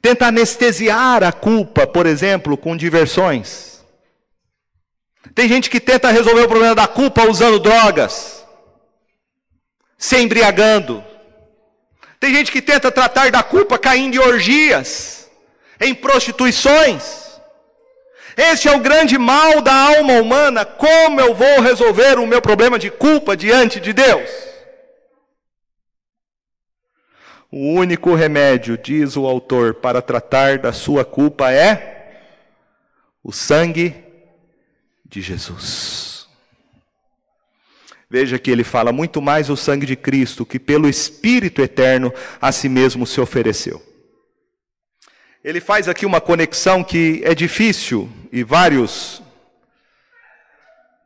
[0.01, 3.83] Tenta anestesiar a culpa, por exemplo, com diversões.
[5.35, 8.45] Tem gente que tenta resolver o problema da culpa usando drogas,
[9.97, 11.03] se embriagando.
[12.19, 15.29] Tem gente que tenta tratar da culpa caindo em orgias,
[15.79, 17.28] em prostituições.
[18.39, 20.63] Este é o grande mal da alma humana.
[20.63, 24.29] Como eu vou resolver o meu problema de culpa diante de Deus?
[27.51, 32.29] O único remédio, diz o autor, para tratar da sua culpa é
[33.21, 33.93] o sangue
[35.03, 36.29] de Jesus.
[38.09, 42.53] Veja que ele fala muito mais o sangue de Cristo, que pelo Espírito eterno a
[42.53, 43.88] si mesmo se ofereceu.
[45.43, 49.21] Ele faz aqui uma conexão que é difícil e vários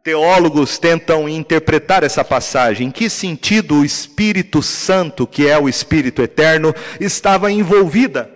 [0.04, 2.88] Teólogos tentam interpretar essa passagem.
[2.88, 8.29] Em que sentido o Espírito Santo, que é o Espírito Eterno, estava envolvida?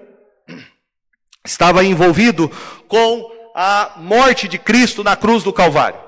[1.44, 2.50] Estava envolvido
[2.88, 6.00] com a morte de Cristo na cruz do Calvário.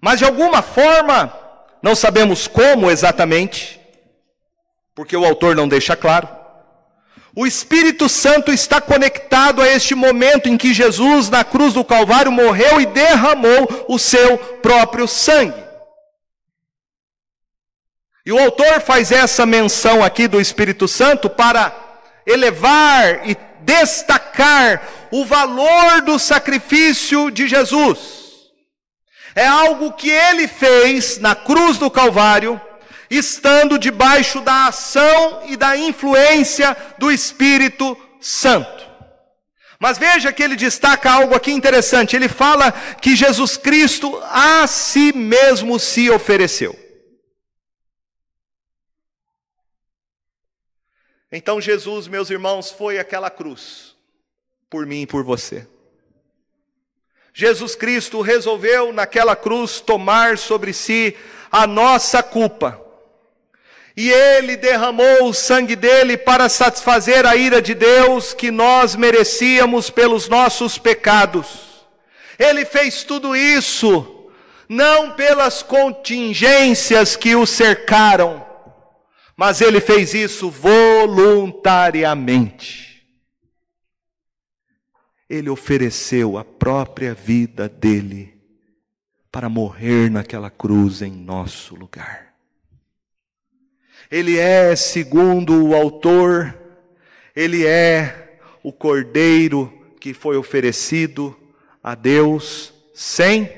[0.00, 1.32] Mas de alguma forma,
[1.80, 3.80] não sabemos como exatamente,
[4.96, 6.37] porque o autor não deixa claro.
[7.40, 12.32] O Espírito Santo está conectado a este momento em que Jesus, na cruz do Calvário,
[12.32, 15.62] morreu e derramou o seu próprio sangue.
[18.26, 21.72] E o autor faz essa menção aqui do Espírito Santo para
[22.26, 24.82] elevar e destacar
[25.12, 27.98] o valor do sacrifício de Jesus.
[29.36, 32.60] É algo que ele fez na cruz do Calvário
[33.10, 38.88] estando debaixo da ação e da influência do Espírito Santo.
[39.78, 42.16] Mas veja que ele destaca algo aqui interessante.
[42.16, 46.76] Ele fala que Jesus Cristo a si mesmo se ofereceu.
[51.30, 53.94] Então Jesus, meus irmãos, foi aquela cruz
[54.68, 55.68] por mim e por você.
[57.32, 61.16] Jesus Cristo resolveu naquela cruz tomar sobre si
[61.52, 62.87] a nossa culpa.
[64.00, 69.90] E ele derramou o sangue dele para satisfazer a ira de Deus que nós merecíamos
[69.90, 71.84] pelos nossos pecados.
[72.38, 74.30] Ele fez tudo isso
[74.68, 78.46] não pelas contingências que o cercaram,
[79.36, 83.04] mas ele fez isso voluntariamente.
[85.28, 88.40] Ele ofereceu a própria vida dele
[89.32, 92.27] para morrer naquela cruz em nosso lugar.
[94.10, 96.56] Ele é, segundo o autor,
[97.36, 101.38] ele é o cordeiro que foi oferecido
[101.82, 103.50] a Deus sem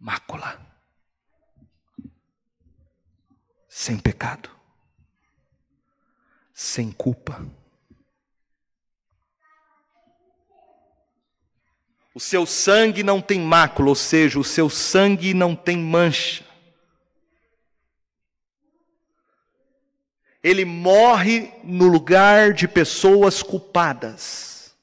[0.00, 0.66] mácula.
[3.76, 4.48] sem pecado,
[6.54, 7.46] sem culpa.
[12.14, 16.45] O seu sangue não tem mácula, ou seja, o seu sangue não tem mancha.
[20.46, 24.76] Ele morre no lugar de pessoas culpadas.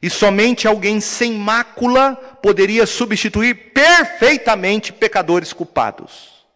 [0.00, 6.46] E somente alguém sem mácula poderia substituir perfeitamente pecadores culpados.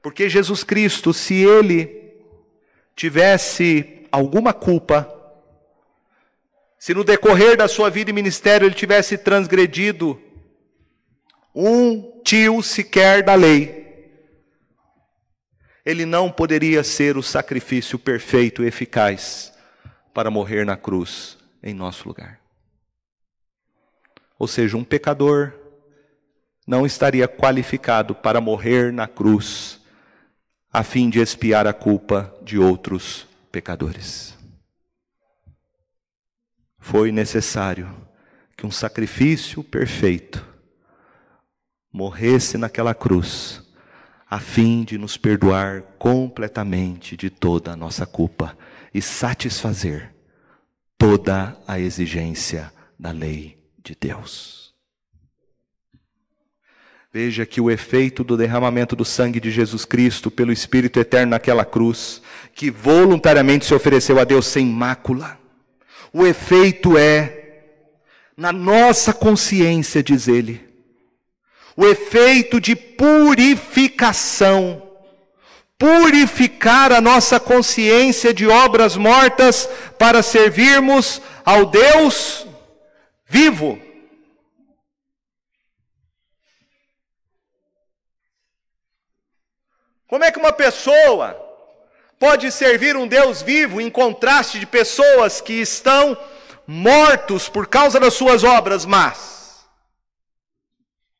[0.00, 2.14] Porque Jesus Cristo, se ele
[2.96, 5.14] tivesse alguma culpa,
[6.78, 10.18] se no decorrer da sua vida e ministério ele tivesse transgredido
[11.54, 13.81] um tio sequer da lei,
[15.84, 19.52] ele não poderia ser o sacrifício perfeito e eficaz
[20.14, 22.40] para morrer na cruz em nosso lugar.
[24.38, 25.52] Ou seja, um pecador
[26.66, 29.80] não estaria qualificado para morrer na cruz
[30.72, 34.34] a fim de expiar a culpa de outros pecadores.
[36.78, 37.94] Foi necessário
[38.56, 40.44] que um sacrifício perfeito
[41.92, 43.61] morresse naquela cruz,
[44.32, 48.56] a fim de nos perdoar completamente de toda a nossa culpa
[48.94, 50.14] e satisfazer
[50.96, 54.72] toda a exigência da lei de Deus.
[57.12, 61.66] Veja que o efeito do derramamento do sangue de Jesus Cristo pelo Espírito Eterno naquela
[61.66, 62.22] cruz,
[62.54, 65.38] que voluntariamente se ofereceu a Deus sem mácula,
[66.10, 67.64] o efeito é,
[68.34, 70.71] na nossa consciência, diz ele,
[71.76, 74.82] o efeito de purificação,
[75.78, 79.68] purificar a nossa consciência de obras mortas
[79.98, 82.46] para servirmos ao Deus
[83.26, 83.80] vivo.
[90.06, 91.36] Como é que uma pessoa
[92.18, 96.14] pode servir um Deus vivo em contraste de pessoas que estão
[96.66, 99.31] mortos por causa das suas obras más?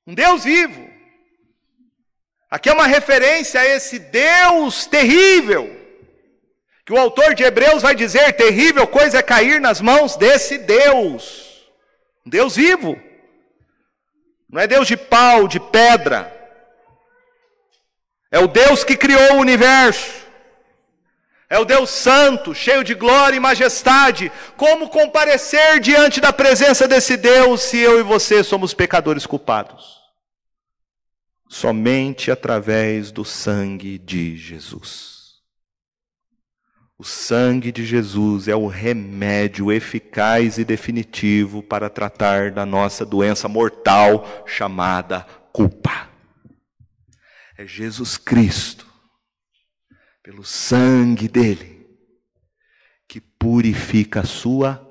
[0.07, 0.91] Um Deus vivo.
[2.51, 5.81] Aqui é uma referência a esse Deus terrível.
[6.85, 11.71] Que o autor de Hebreus vai dizer: terrível coisa é cair nas mãos desse Deus.
[12.27, 13.01] Um Deus vivo.
[14.51, 16.31] Não é Deus de pau, de pedra.
[18.31, 20.23] É o Deus que criou o universo.
[21.53, 24.33] É o Deus santo, cheio de glória e majestade.
[24.57, 30.01] Como comparecer diante da presença desse Deus se eu e você somos pecadores culpados?
[31.51, 35.43] Somente através do sangue de Jesus.
[36.97, 43.47] O sangue de Jesus é o remédio eficaz e definitivo para tratar da nossa doença
[43.47, 46.09] mortal chamada culpa.
[47.59, 48.87] É Jesus Cristo,
[50.23, 51.87] pelo sangue dele,
[53.09, 54.89] que purifica a sua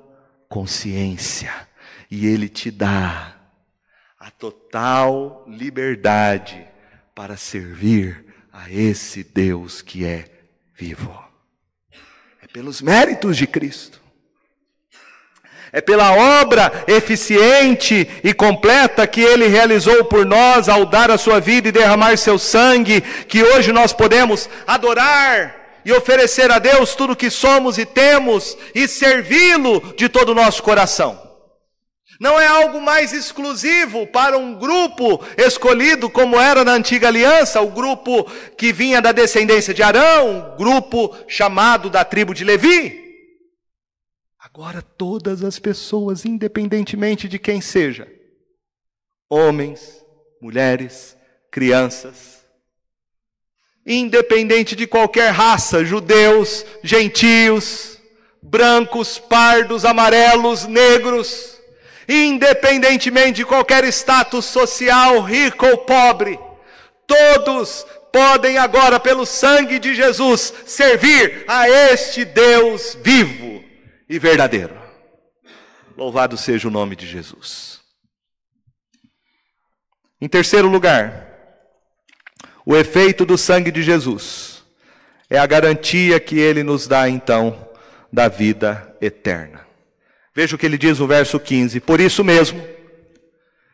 [0.48, 1.50] consciência
[2.10, 3.40] e ele te dá
[4.18, 6.68] a total liberdade
[7.14, 10.30] para servir a esse Deus que é
[10.74, 11.18] vivo.
[12.42, 14.01] É pelos méritos de Cristo.
[15.72, 16.12] É pela
[16.42, 21.72] obra eficiente e completa que ele realizou por nós ao dar a sua vida e
[21.72, 27.30] derramar seu sangue, que hoje nós podemos adorar e oferecer a Deus tudo o que
[27.30, 31.18] somos e temos e servi-lo de todo o nosso coração.
[32.20, 37.70] Não é algo mais exclusivo para um grupo escolhido, como era na antiga aliança, o
[37.70, 43.01] grupo que vinha da descendência de Arão, o grupo chamado da tribo de Levi.
[44.54, 48.06] Agora, todas as pessoas, independentemente de quem seja,
[49.26, 50.04] homens,
[50.42, 51.16] mulheres,
[51.50, 52.44] crianças,
[53.86, 57.98] independente de qualquer raça, judeus, gentios,
[58.42, 61.58] brancos, pardos, amarelos, negros,
[62.06, 66.38] independentemente de qualquer status social, rico ou pobre,
[67.06, 73.61] todos podem agora, pelo sangue de Jesus, servir a este Deus vivo
[74.12, 74.74] e verdadeiro.
[75.96, 77.80] Louvado seja o nome de Jesus.
[80.20, 81.28] Em terceiro lugar,
[82.66, 84.62] o efeito do sangue de Jesus
[85.30, 87.66] é a garantia que ele nos dá então
[88.12, 89.66] da vida eterna.
[90.34, 92.62] Veja o que ele diz no verso 15: Por isso mesmo,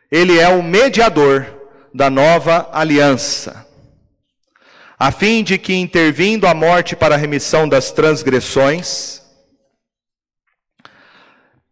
[0.09, 1.45] ele é o mediador
[1.93, 3.67] da nova aliança,
[4.97, 9.19] a fim de que, intervindo a morte para a remissão das transgressões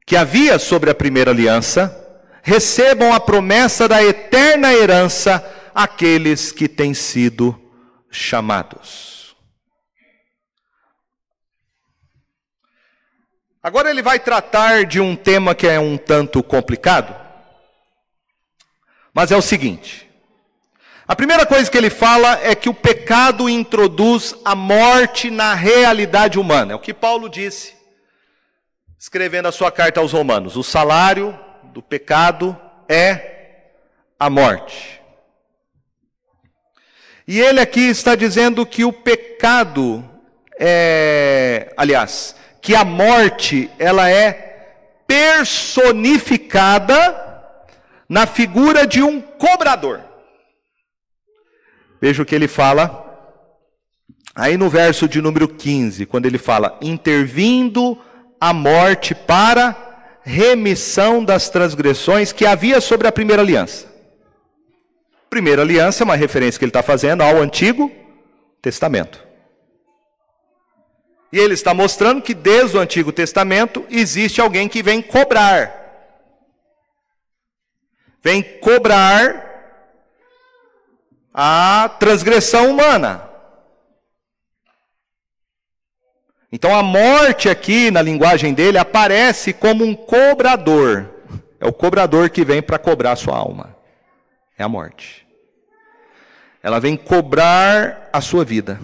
[0.07, 1.93] que havia sobre a primeira aliança,
[2.41, 5.45] recebam a promessa da eterna herança
[5.75, 7.53] aqueles que têm sido
[8.09, 9.35] chamados.
[13.61, 17.13] Agora ele vai tratar de um tema que é um tanto complicado,
[19.13, 20.09] mas é o seguinte:
[21.05, 26.39] a primeira coisa que ele fala é que o pecado introduz a morte na realidade
[26.39, 27.76] humana, é o que Paulo disse,
[28.97, 31.37] escrevendo a sua carta aos Romanos: o salário
[31.73, 33.71] do pecado é
[34.19, 35.01] a morte.
[37.27, 40.03] E ele aqui está dizendo que o pecado
[40.59, 44.43] é, aliás, que a morte ela é
[45.05, 47.25] personificada
[48.09, 50.01] na figura de um cobrador.
[52.01, 53.05] Veja o que ele fala
[54.35, 57.97] aí no verso de número 15, quando ele fala: intervindo
[58.39, 59.75] a morte para
[60.23, 63.87] remissão das transgressões que havia sobre a primeira aliança.
[65.29, 67.91] Primeira aliança é uma referência que ele está fazendo ao Antigo
[68.61, 69.25] Testamento.
[71.31, 75.85] E ele está mostrando que desde o Antigo Testamento existe alguém que vem cobrar.
[78.23, 79.45] Vem cobrar
[81.33, 83.26] a transgressão humana.
[86.51, 91.09] Então a morte aqui, na linguagem dele, aparece como um cobrador.
[91.59, 93.77] É o cobrador que vem para cobrar sua alma
[94.57, 95.25] é a morte.
[96.63, 98.79] Ela vem cobrar a sua vida.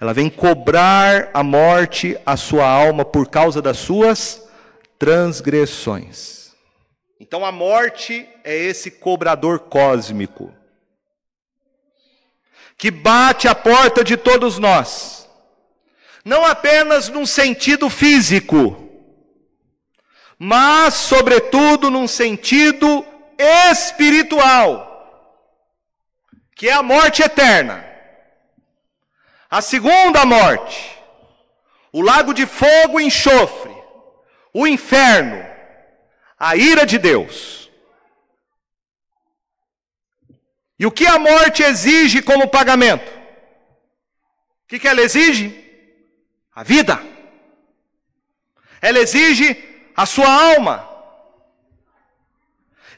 [0.00, 4.48] Ela vem cobrar a morte a sua alma por causa das suas
[4.98, 6.54] transgressões.
[7.18, 10.54] Então a morte é esse cobrador cósmico
[12.78, 15.19] que bate a porta de todos nós,
[16.24, 18.88] não apenas num sentido físico,
[20.38, 23.04] mas, sobretudo, num sentido
[23.38, 24.86] espiritual,
[26.54, 27.86] que é a morte eterna.
[29.50, 30.98] A segunda morte,
[31.92, 33.74] o lago de fogo e enxofre,
[34.54, 35.44] o inferno,
[36.38, 37.68] a ira de Deus.
[40.78, 43.10] E o que a morte exige como pagamento?
[44.64, 45.59] O que, que ela exige?
[46.54, 47.00] A vida.
[48.80, 49.56] Ela exige
[49.96, 50.88] a sua alma.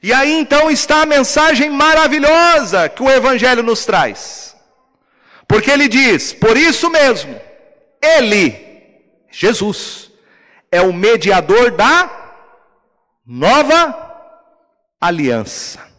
[0.02, 4.56] E aí então está a mensagem maravilhosa que o Evangelho nos traz.
[5.46, 7.40] Porque ele diz: por isso mesmo,
[8.00, 8.56] Ele,
[9.30, 10.10] Jesus,
[10.70, 12.10] é o mediador da
[13.24, 14.12] nova
[15.00, 15.91] aliança.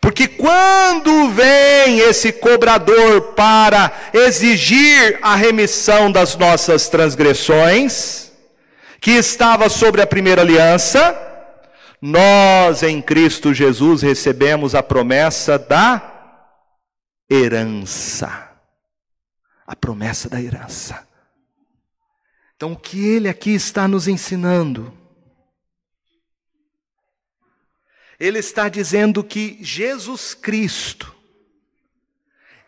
[0.00, 8.30] Porque quando vem esse cobrador para exigir a remissão das nossas transgressões,
[9.00, 11.16] que estava sobre a primeira aliança,
[12.00, 16.14] nós em Cristo Jesus recebemos a promessa da
[17.30, 18.50] herança.
[19.66, 21.06] A promessa da herança.
[22.56, 24.92] Então, o que ele aqui está nos ensinando?
[28.18, 31.14] Ele está dizendo que Jesus Cristo,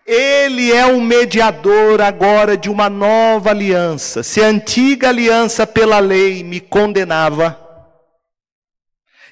[0.07, 4.22] ele é o mediador agora de uma nova aliança.
[4.22, 7.59] Se a antiga aliança pela lei me condenava,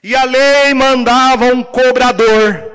[0.02, 2.72] e a lei mandava um cobrador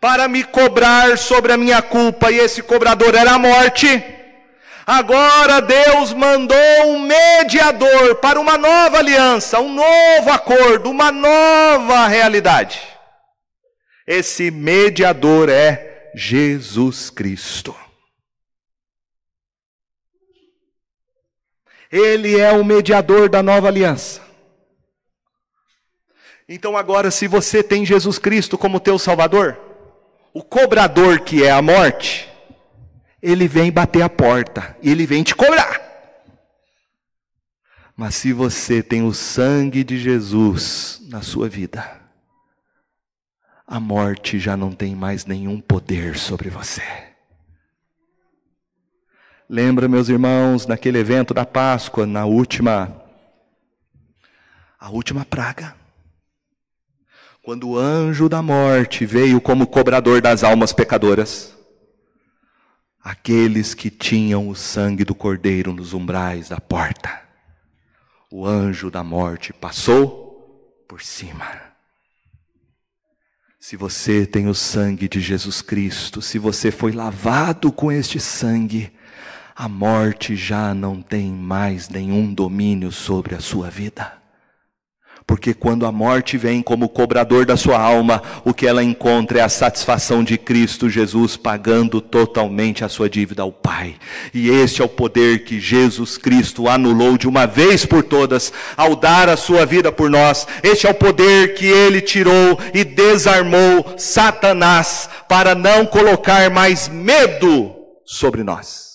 [0.00, 4.15] para me cobrar sobre a minha culpa, e esse cobrador era a morte.
[4.86, 12.80] Agora Deus mandou um mediador para uma nova aliança, um novo acordo, uma nova realidade.
[14.06, 17.74] Esse mediador é Jesus Cristo.
[21.90, 24.20] Ele é o mediador da nova aliança.
[26.48, 29.58] Então, agora, se você tem Jesus Cristo como teu Salvador,
[30.32, 32.35] o cobrador que é a morte,
[33.26, 35.80] ele vem bater a porta e ele vem te cobrar.
[37.96, 42.00] Mas se você tem o sangue de Jesus na sua vida,
[43.66, 46.82] a morte já não tem mais nenhum poder sobre você.
[49.50, 53.02] Lembra, meus irmãos, naquele evento da Páscoa, na última
[54.78, 55.74] a última praga.
[57.42, 61.55] Quando o anjo da morte veio como cobrador das almas pecadoras,
[63.06, 67.22] aqueles que tinham o sangue do cordeiro nos umbrais da porta,
[68.28, 71.46] o anjo da morte passou por cima.
[73.60, 78.92] Se você tem o sangue de Jesus Cristo, se você foi lavado com este sangue,
[79.54, 84.20] a morte já não tem mais nenhum domínio sobre a sua vida.
[85.26, 89.42] Porque quando a morte vem como cobrador da sua alma, o que ela encontra é
[89.42, 93.96] a satisfação de Cristo Jesus pagando totalmente a sua dívida ao Pai.
[94.32, 98.94] E este é o poder que Jesus Cristo anulou de uma vez por todas ao
[98.94, 100.46] dar a sua vida por nós.
[100.62, 107.74] Este é o poder que ele tirou e desarmou Satanás para não colocar mais medo
[108.04, 108.85] sobre nós.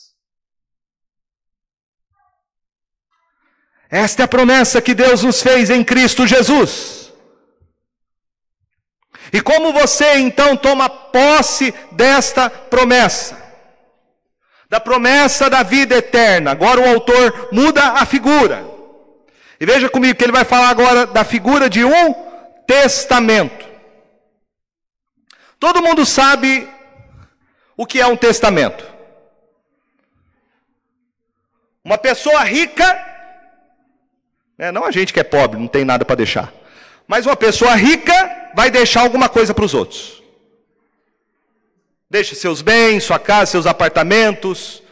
[3.91, 7.11] Esta é a promessa que Deus nos fez em Cristo Jesus.
[9.33, 13.37] E como você então toma posse desta promessa?
[14.69, 16.51] Da promessa da vida eterna.
[16.51, 18.65] Agora o autor muda a figura.
[19.59, 22.13] E veja comigo que ele vai falar agora da figura de um
[22.65, 23.67] testamento.
[25.59, 26.67] Todo mundo sabe
[27.75, 28.89] o que é um testamento.
[31.83, 33.10] Uma pessoa rica
[34.61, 36.53] é, não a gente que é pobre, não tem nada para deixar.
[37.07, 40.21] Mas uma pessoa rica vai deixar alguma coisa para os outros.
[42.07, 44.83] Deixa seus bens, sua casa, seus apartamentos,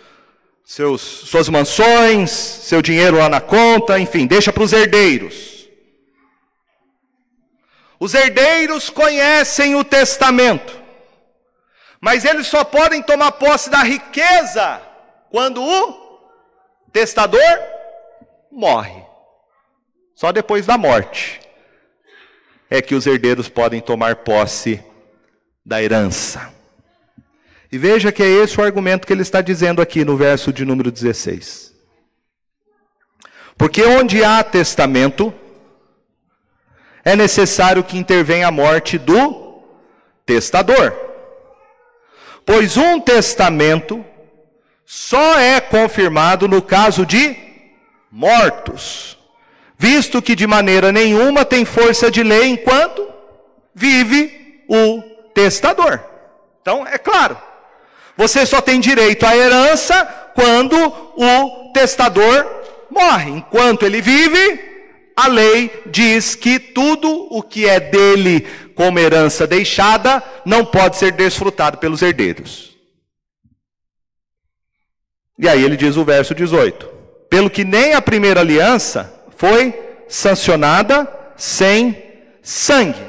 [0.65, 5.69] seus, suas mansões, seu dinheiro lá na conta, enfim, deixa para os herdeiros.
[7.99, 10.81] Os herdeiros conhecem o testamento,
[12.01, 14.81] mas eles só podem tomar posse da riqueza
[15.29, 16.19] quando o
[16.91, 17.59] testador
[18.51, 18.98] morre.
[20.19, 21.39] Só depois da morte
[22.69, 24.83] é que os herdeiros podem tomar posse
[25.65, 26.53] da herança.
[27.71, 30.65] E veja que é esse o argumento que ele está dizendo aqui no verso de
[30.65, 31.73] número 16.
[33.57, 35.33] Porque onde há testamento,
[37.05, 39.63] é necessário que intervenha a morte do
[40.25, 40.93] testador.
[42.45, 44.05] Pois um testamento
[44.85, 47.37] só é confirmado no caso de
[48.11, 49.17] mortos
[49.79, 53.07] visto que de maneira nenhuma tem força de lei enquanto
[53.73, 55.01] vive o
[55.33, 56.01] testador.
[56.61, 57.37] Então, é claro,
[58.17, 60.03] você só tem direito à herança
[60.35, 62.45] quando o testador
[62.91, 63.31] morre.
[63.31, 64.59] Enquanto ele vive,
[65.15, 71.13] a lei diz que tudo o que é dele como herança deixada não pode ser
[71.13, 72.77] desfrutado pelos herdeiros.
[75.37, 76.85] E aí ele diz o verso 18:
[77.29, 79.73] Pelo que nem a primeira aliança foi
[80.09, 81.97] sancionada sem
[82.41, 82.99] sangue.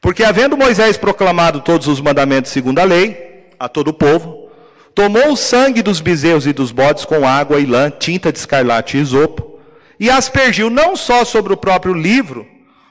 [0.00, 4.50] Porque havendo Moisés proclamado todos os mandamentos segundo a lei, a todo o povo,
[4.94, 8.96] tomou o sangue dos bezerros e dos bodes com água e lã, tinta de escarlate
[8.96, 9.60] e isopo,
[10.00, 12.46] e aspergiu não só sobre o próprio livro,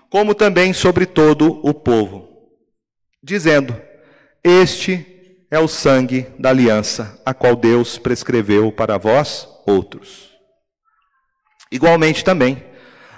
[0.07, 2.29] como também sobre todo o povo,
[3.23, 3.75] dizendo:
[4.43, 5.03] Este
[5.49, 10.32] é o sangue da aliança, a qual Deus prescreveu para vós outros.
[11.73, 12.63] Igualmente também,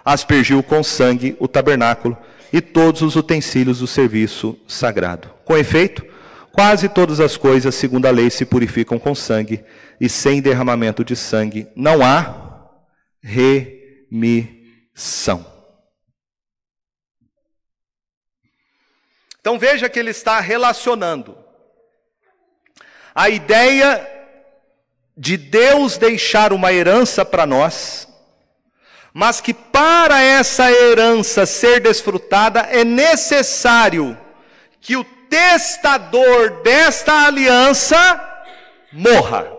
[0.06, 2.18] aspergiu com sangue o tabernáculo
[2.54, 5.30] e todos os utensílios do serviço sagrado.
[5.44, 6.06] Com efeito,
[6.54, 9.62] quase todas as coisas, segundo a lei, se purificam com sangue,
[10.00, 12.70] e sem derramamento de sangue não há
[13.22, 14.56] remissão.
[19.42, 21.38] Então veja que ele está relacionando
[23.14, 24.10] a ideia
[25.18, 28.15] de Deus deixar uma herança para nós
[29.18, 34.18] mas que para essa herança ser desfrutada é necessário
[34.82, 37.98] que o testador desta aliança
[38.92, 39.50] morra.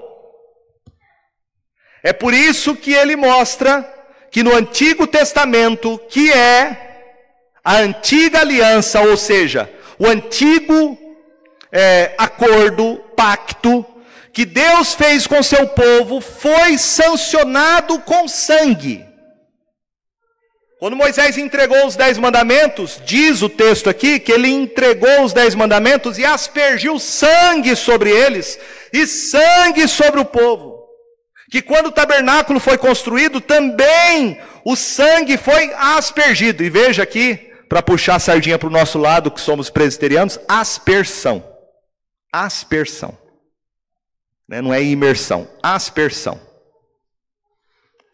[2.02, 3.82] É por isso que ele mostra
[4.30, 7.14] que no Antigo Testamento, que é
[7.64, 10.98] a antiga aliança, ou seja, o antigo
[11.72, 13.86] é, acordo, pacto,
[14.34, 19.05] que Deus fez com seu povo, foi sancionado com sangue.
[20.78, 25.54] Quando Moisés entregou os dez mandamentos, diz o texto aqui que ele entregou os dez
[25.54, 28.58] mandamentos e aspergiu sangue sobre eles
[28.92, 30.76] e sangue sobre o povo.
[31.50, 36.62] Que quando o tabernáculo foi construído, também o sangue foi aspergido.
[36.62, 41.42] E veja aqui, para puxar a sardinha para o nosso lado, que somos presbiterianos, aspersão.
[42.30, 43.16] Aspersão.
[44.46, 46.45] Né, não é imersão, aspersão.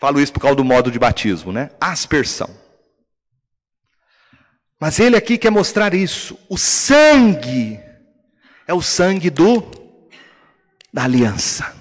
[0.02, 1.70] Falo isso por causa do modo de batismo, né?
[1.80, 2.50] Aspersão.
[4.80, 6.36] Mas ele aqui quer mostrar isso.
[6.48, 7.78] O sangue
[8.66, 9.62] é o sangue do
[10.92, 11.72] da aliança.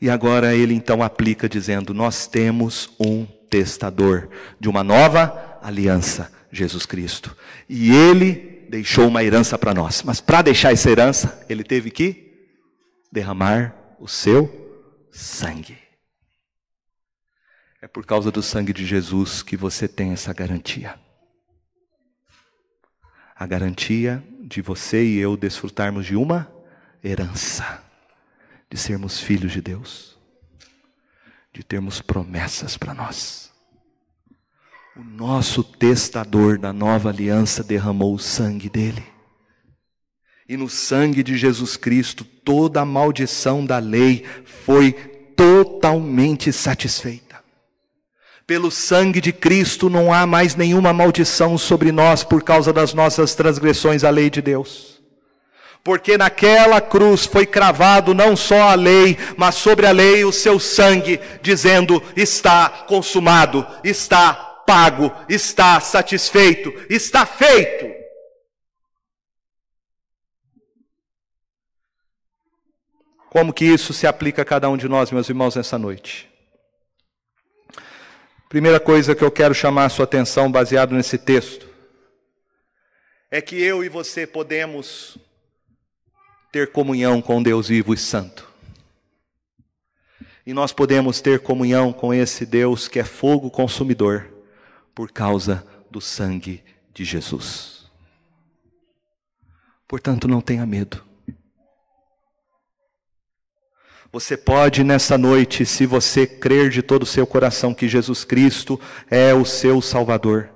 [0.00, 4.28] E agora ele então aplica dizendo: Nós temos um testador
[4.60, 7.36] de uma nova aliança, Jesus Cristo.
[7.68, 10.04] E ele deixou uma herança para nós.
[10.04, 12.46] Mas para deixar essa herança, ele teve que
[13.10, 14.48] derramar o seu
[15.10, 15.87] sangue.
[17.80, 20.98] É por causa do sangue de Jesus que você tem essa garantia.
[23.36, 26.50] A garantia de você e eu desfrutarmos de uma
[27.04, 27.84] herança,
[28.68, 30.18] de sermos filhos de Deus,
[31.52, 33.52] de termos promessas para nós.
[34.96, 39.04] O nosso testador da nova aliança derramou o sangue dele.
[40.48, 44.92] E no sangue de Jesus Cristo, toda a maldição da lei foi
[45.36, 47.27] totalmente satisfeita.
[48.48, 53.34] Pelo sangue de Cristo não há mais nenhuma maldição sobre nós por causa das nossas
[53.34, 55.02] transgressões à lei de Deus.
[55.84, 60.58] Porque naquela cruz foi cravado não só a lei, mas sobre a lei o seu
[60.58, 64.32] sangue, dizendo: está consumado, está
[64.66, 67.86] pago, está satisfeito, está feito.
[73.28, 76.37] Como que isso se aplica a cada um de nós, meus irmãos, nessa noite?
[78.48, 81.68] Primeira coisa que eu quero chamar a sua atenção, baseado nesse texto,
[83.30, 85.18] é que eu e você podemos
[86.50, 88.48] ter comunhão com Deus vivo e santo.
[90.46, 94.32] E nós podemos ter comunhão com esse Deus que é fogo consumidor,
[94.94, 97.86] por causa do sangue de Jesus.
[99.86, 101.07] Portanto, não tenha medo.
[104.10, 108.80] Você pode nessa noite, se você crer de todo o seu coração que Jesus Cristo
[109.10, 110.48] é o seu Salvador,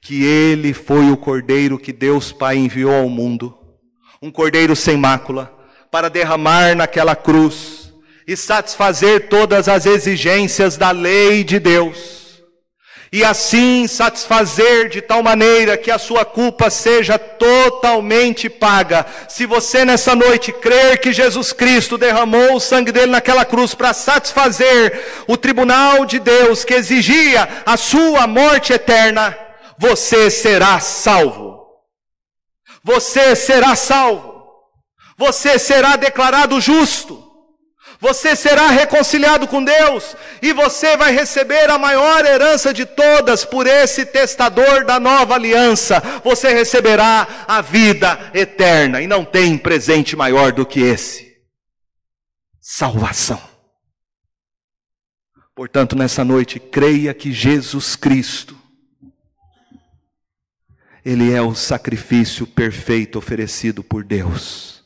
[0.00, 3.56] que Ele foi o Cordeiro que Deus Pai enviou ao mundo,
[4.20, 5.58] um Cordeiro sem mácula,
[5.90, 7.94] para derramar naquela cruz
[8.26, 12.21] e satisfazer todas as exigências da lei de Deus
[13.12, 19.04] e assim satisfazer de tal maneira que a sua culpa seja totalmente paga.
[19.28, 23.92] Se você nessa noite crer que Jesus Cristo derramou o sangue dele naquela cruz para
[23.92, 29.36] satisfazer o tribunal de Deus que exigia a sua morte eterna,
[29.76, 31.66] você será salvo.
[32.82, 34.32] Você será salvo.
[35.18, 37.31] Você será declarado justo
[38.02, 43.64] você será reconciliado com Deus e você vai receber a maior herança de todas por
[43.64, 46.00] esse testador da nova aliança.
[46.24, 51.36] Você receberá a vida eterna e não tem presente maior do que esse:
[52.60, 53.40] salvação.
[55.54, 58.58] Portanto, nessa noite, creia que Jesus Cristo,
[61.04, 64.81] Ele é o sacrifício perfeito oferecido por Deus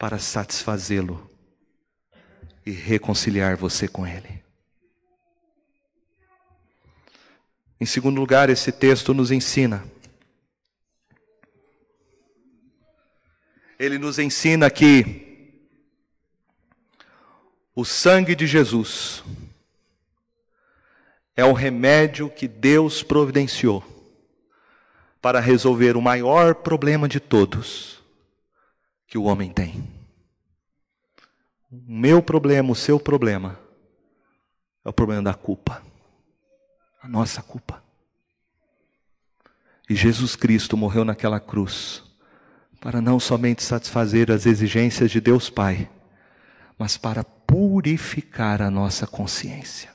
[0.00, 1.30] para satisfazê-lo
[2.64, 4.42] e reconciliar você com Ele.
[7.78, 9.84] Em segundo lugar, esse texto nos ensina.
[13.78, 15.68] Ele nos ensina que
[17.74, 19.22] o sangue de Jesus
[21.36, 23.84] é o remédio que Deus providenciou
[25.20, 27.99] para resolver o maior problema de todos
[29.10, 29.82] que o homem tem.
[31.68, 33.58] O meu problema, o seu problema,
[34.84, 35.82] é o problema da culpa,
[37.02, 37.82] a nossa culpa.
[39.88, 42.04] E Jesus Cristo morreu naquela cruz
[42.80, 45.90] para não somente satisfazer as exigências de Deus Pai,
[46.78, 49.90] mas para purificar a nossa consciência.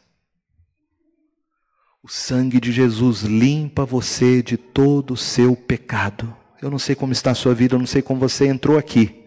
[2.03, 6.36] O sangue de Jesus limpa você de todo o seu pecado.
[6.62, 9.24] Eu não sei como está a sua vida, eu não sei como você entrou aqui.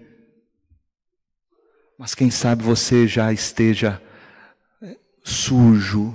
[1.99, 4.01] Mas quem sabe você já esteja
[4.81, 6.14] é, sujo,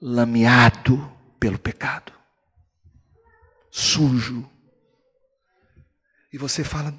[0.00, 2.12] lameado pelo pecado.
[3.70, 4.48] Sujo.
[6.32, 6.94] E você fala: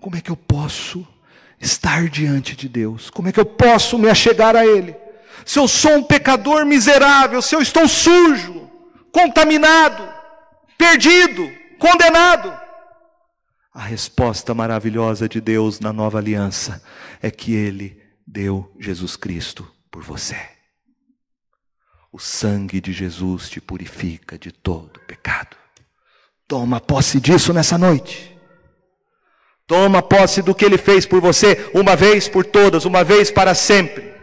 [0.00, 1.06] como é que eu posso
[1.60, 3.10] estar diante de Deus?
[3.10, 4.94] Como é que eu posso me achegar a Ele?
[5.44, 8.70] Se eu sou um pecador miserável, se eu estou sujo,
[9.10, 10.06] contaminado,
[10.76, 12.52] perdido, condenado.
[13.72, 16.82] A resposta maravilhosa de Deus na nova aliança
[17.22, 20.36] é que Ele deu Jesus Cristo por você.
[22.12, 25.56] O sangue de Jesus te purifica de todo pecado.
[26.46, 28.36] Toma posse disso nessa noite.
[29.66, 33.54] Toma posse do que Ele fez por você, uma vez por todas, uma vez para
[33.54, 34.14] sempre.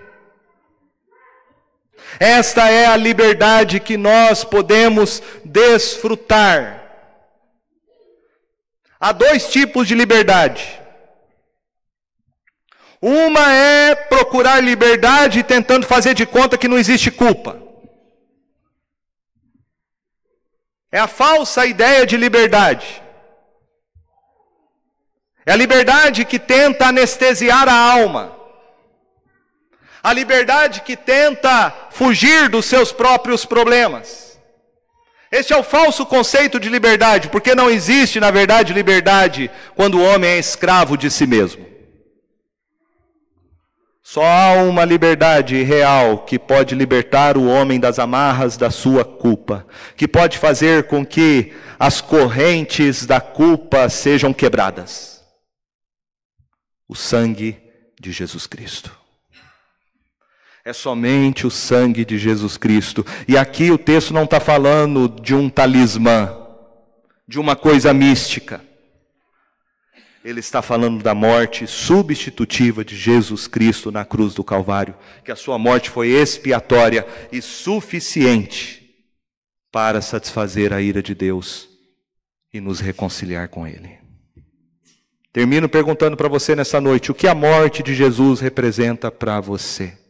[2.19, 6.84] Esta é a liberdade que nós podemos desfrutar.
[8.99, 10.81] Há dois tipos de liberdade.
[13.01, 17.61] Uma é procurar liberdade tentando fazer de conta que não existe culpa.
[20.91, 23.03] É a falsa ideia de liberdade.
[25.45, 28.35] É a liberdade que tenta anestesiar a alma.
[30.01, 34.24] A liberdade que tenta fugir dos seus próprios problemas.
[35.31, 40.03] Este é o falso conceito de liberdade, porque não existe, na verdade, liberdade quando o
[40.03, 41.65] homem é escravo de si mesmo.
[44.03, 49.65] Só há uma liberdade real que pode libertar o homem das amarras da sua culpa,
[49.97, 55.15] que pode fazer com que as correntes da culpa sejam quebradas
[56.87, 57.57] o sangue
[57.99, 59.04] de Jesus Cristo.
[60.67, 63.05] É somente o sangue de Jesus Cristo.
[63.27, 66.35] E aqui o texto não está falando de um talismã,
[67.27, 68.59] de uma coisa mística.
[70.23, 75.35] Ele está falando da morte substitutiva de Jesus Cristo na cruz do Calvário, que a
[75.35, 78.89] sua morte foi expiatória e suficiente
[79.71, 81.69] para satisfazer a ira de Deus
[82.51, 83.99] e nos reconciliar com Ele.
[85.31, 90.04] Termino perguntando para você nessa noite: o que a morte de Jesus representa para você?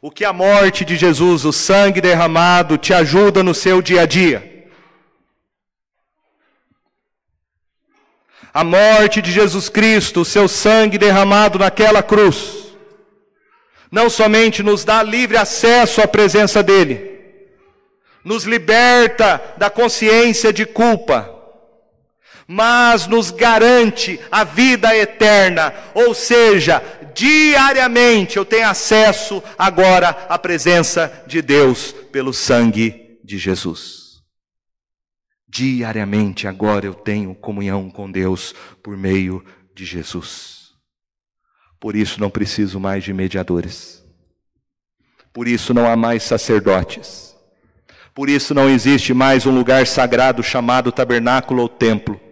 [0.00, 4.06] O que a morte de Jesus, o sangue derramado, te ajuda no seu dia a
[4.06, 4.68] dia?
[8.54, 12.68] A morte de Jesus Cristo, o seu sangue derramado naquela cruz,
[13.90, 17.18] não somente nos dá livre acesso à presença dEle,
[18.22, 21.34] nos liberta da consciência de culpa,
[22.46, 26.82] mas nos garante a vida eterna, ou seja,
[27.14, 34.22] diariamente eu tenho acesso agora à presença de Deus pelo sangue de Jesus.
[35.48, 39.44] Diariamente agora eu tenho comunhão com Deus por meio
[39.74, 40.72] de Jesus.
[41.80, 44.04] Por isso não preciso mais de mediadores.
[45.32, 47.34] Por isso não há mais sacerdotes.
[48.14, 52.27] Por isso não existe mais um lugar sagrado chamado tabernáculo ou templo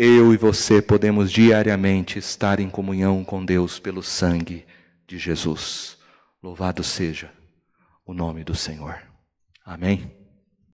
[0.00, 4.64] eu e você podemos diariamente estar em comunhão com Deus pelo sangue
[5.08, 5.98] de Jesus.
[6.40, 7.32] Louvado seja
[8.06, 9.02] o nome do Senhor.
[9.64, 10.17] Amém.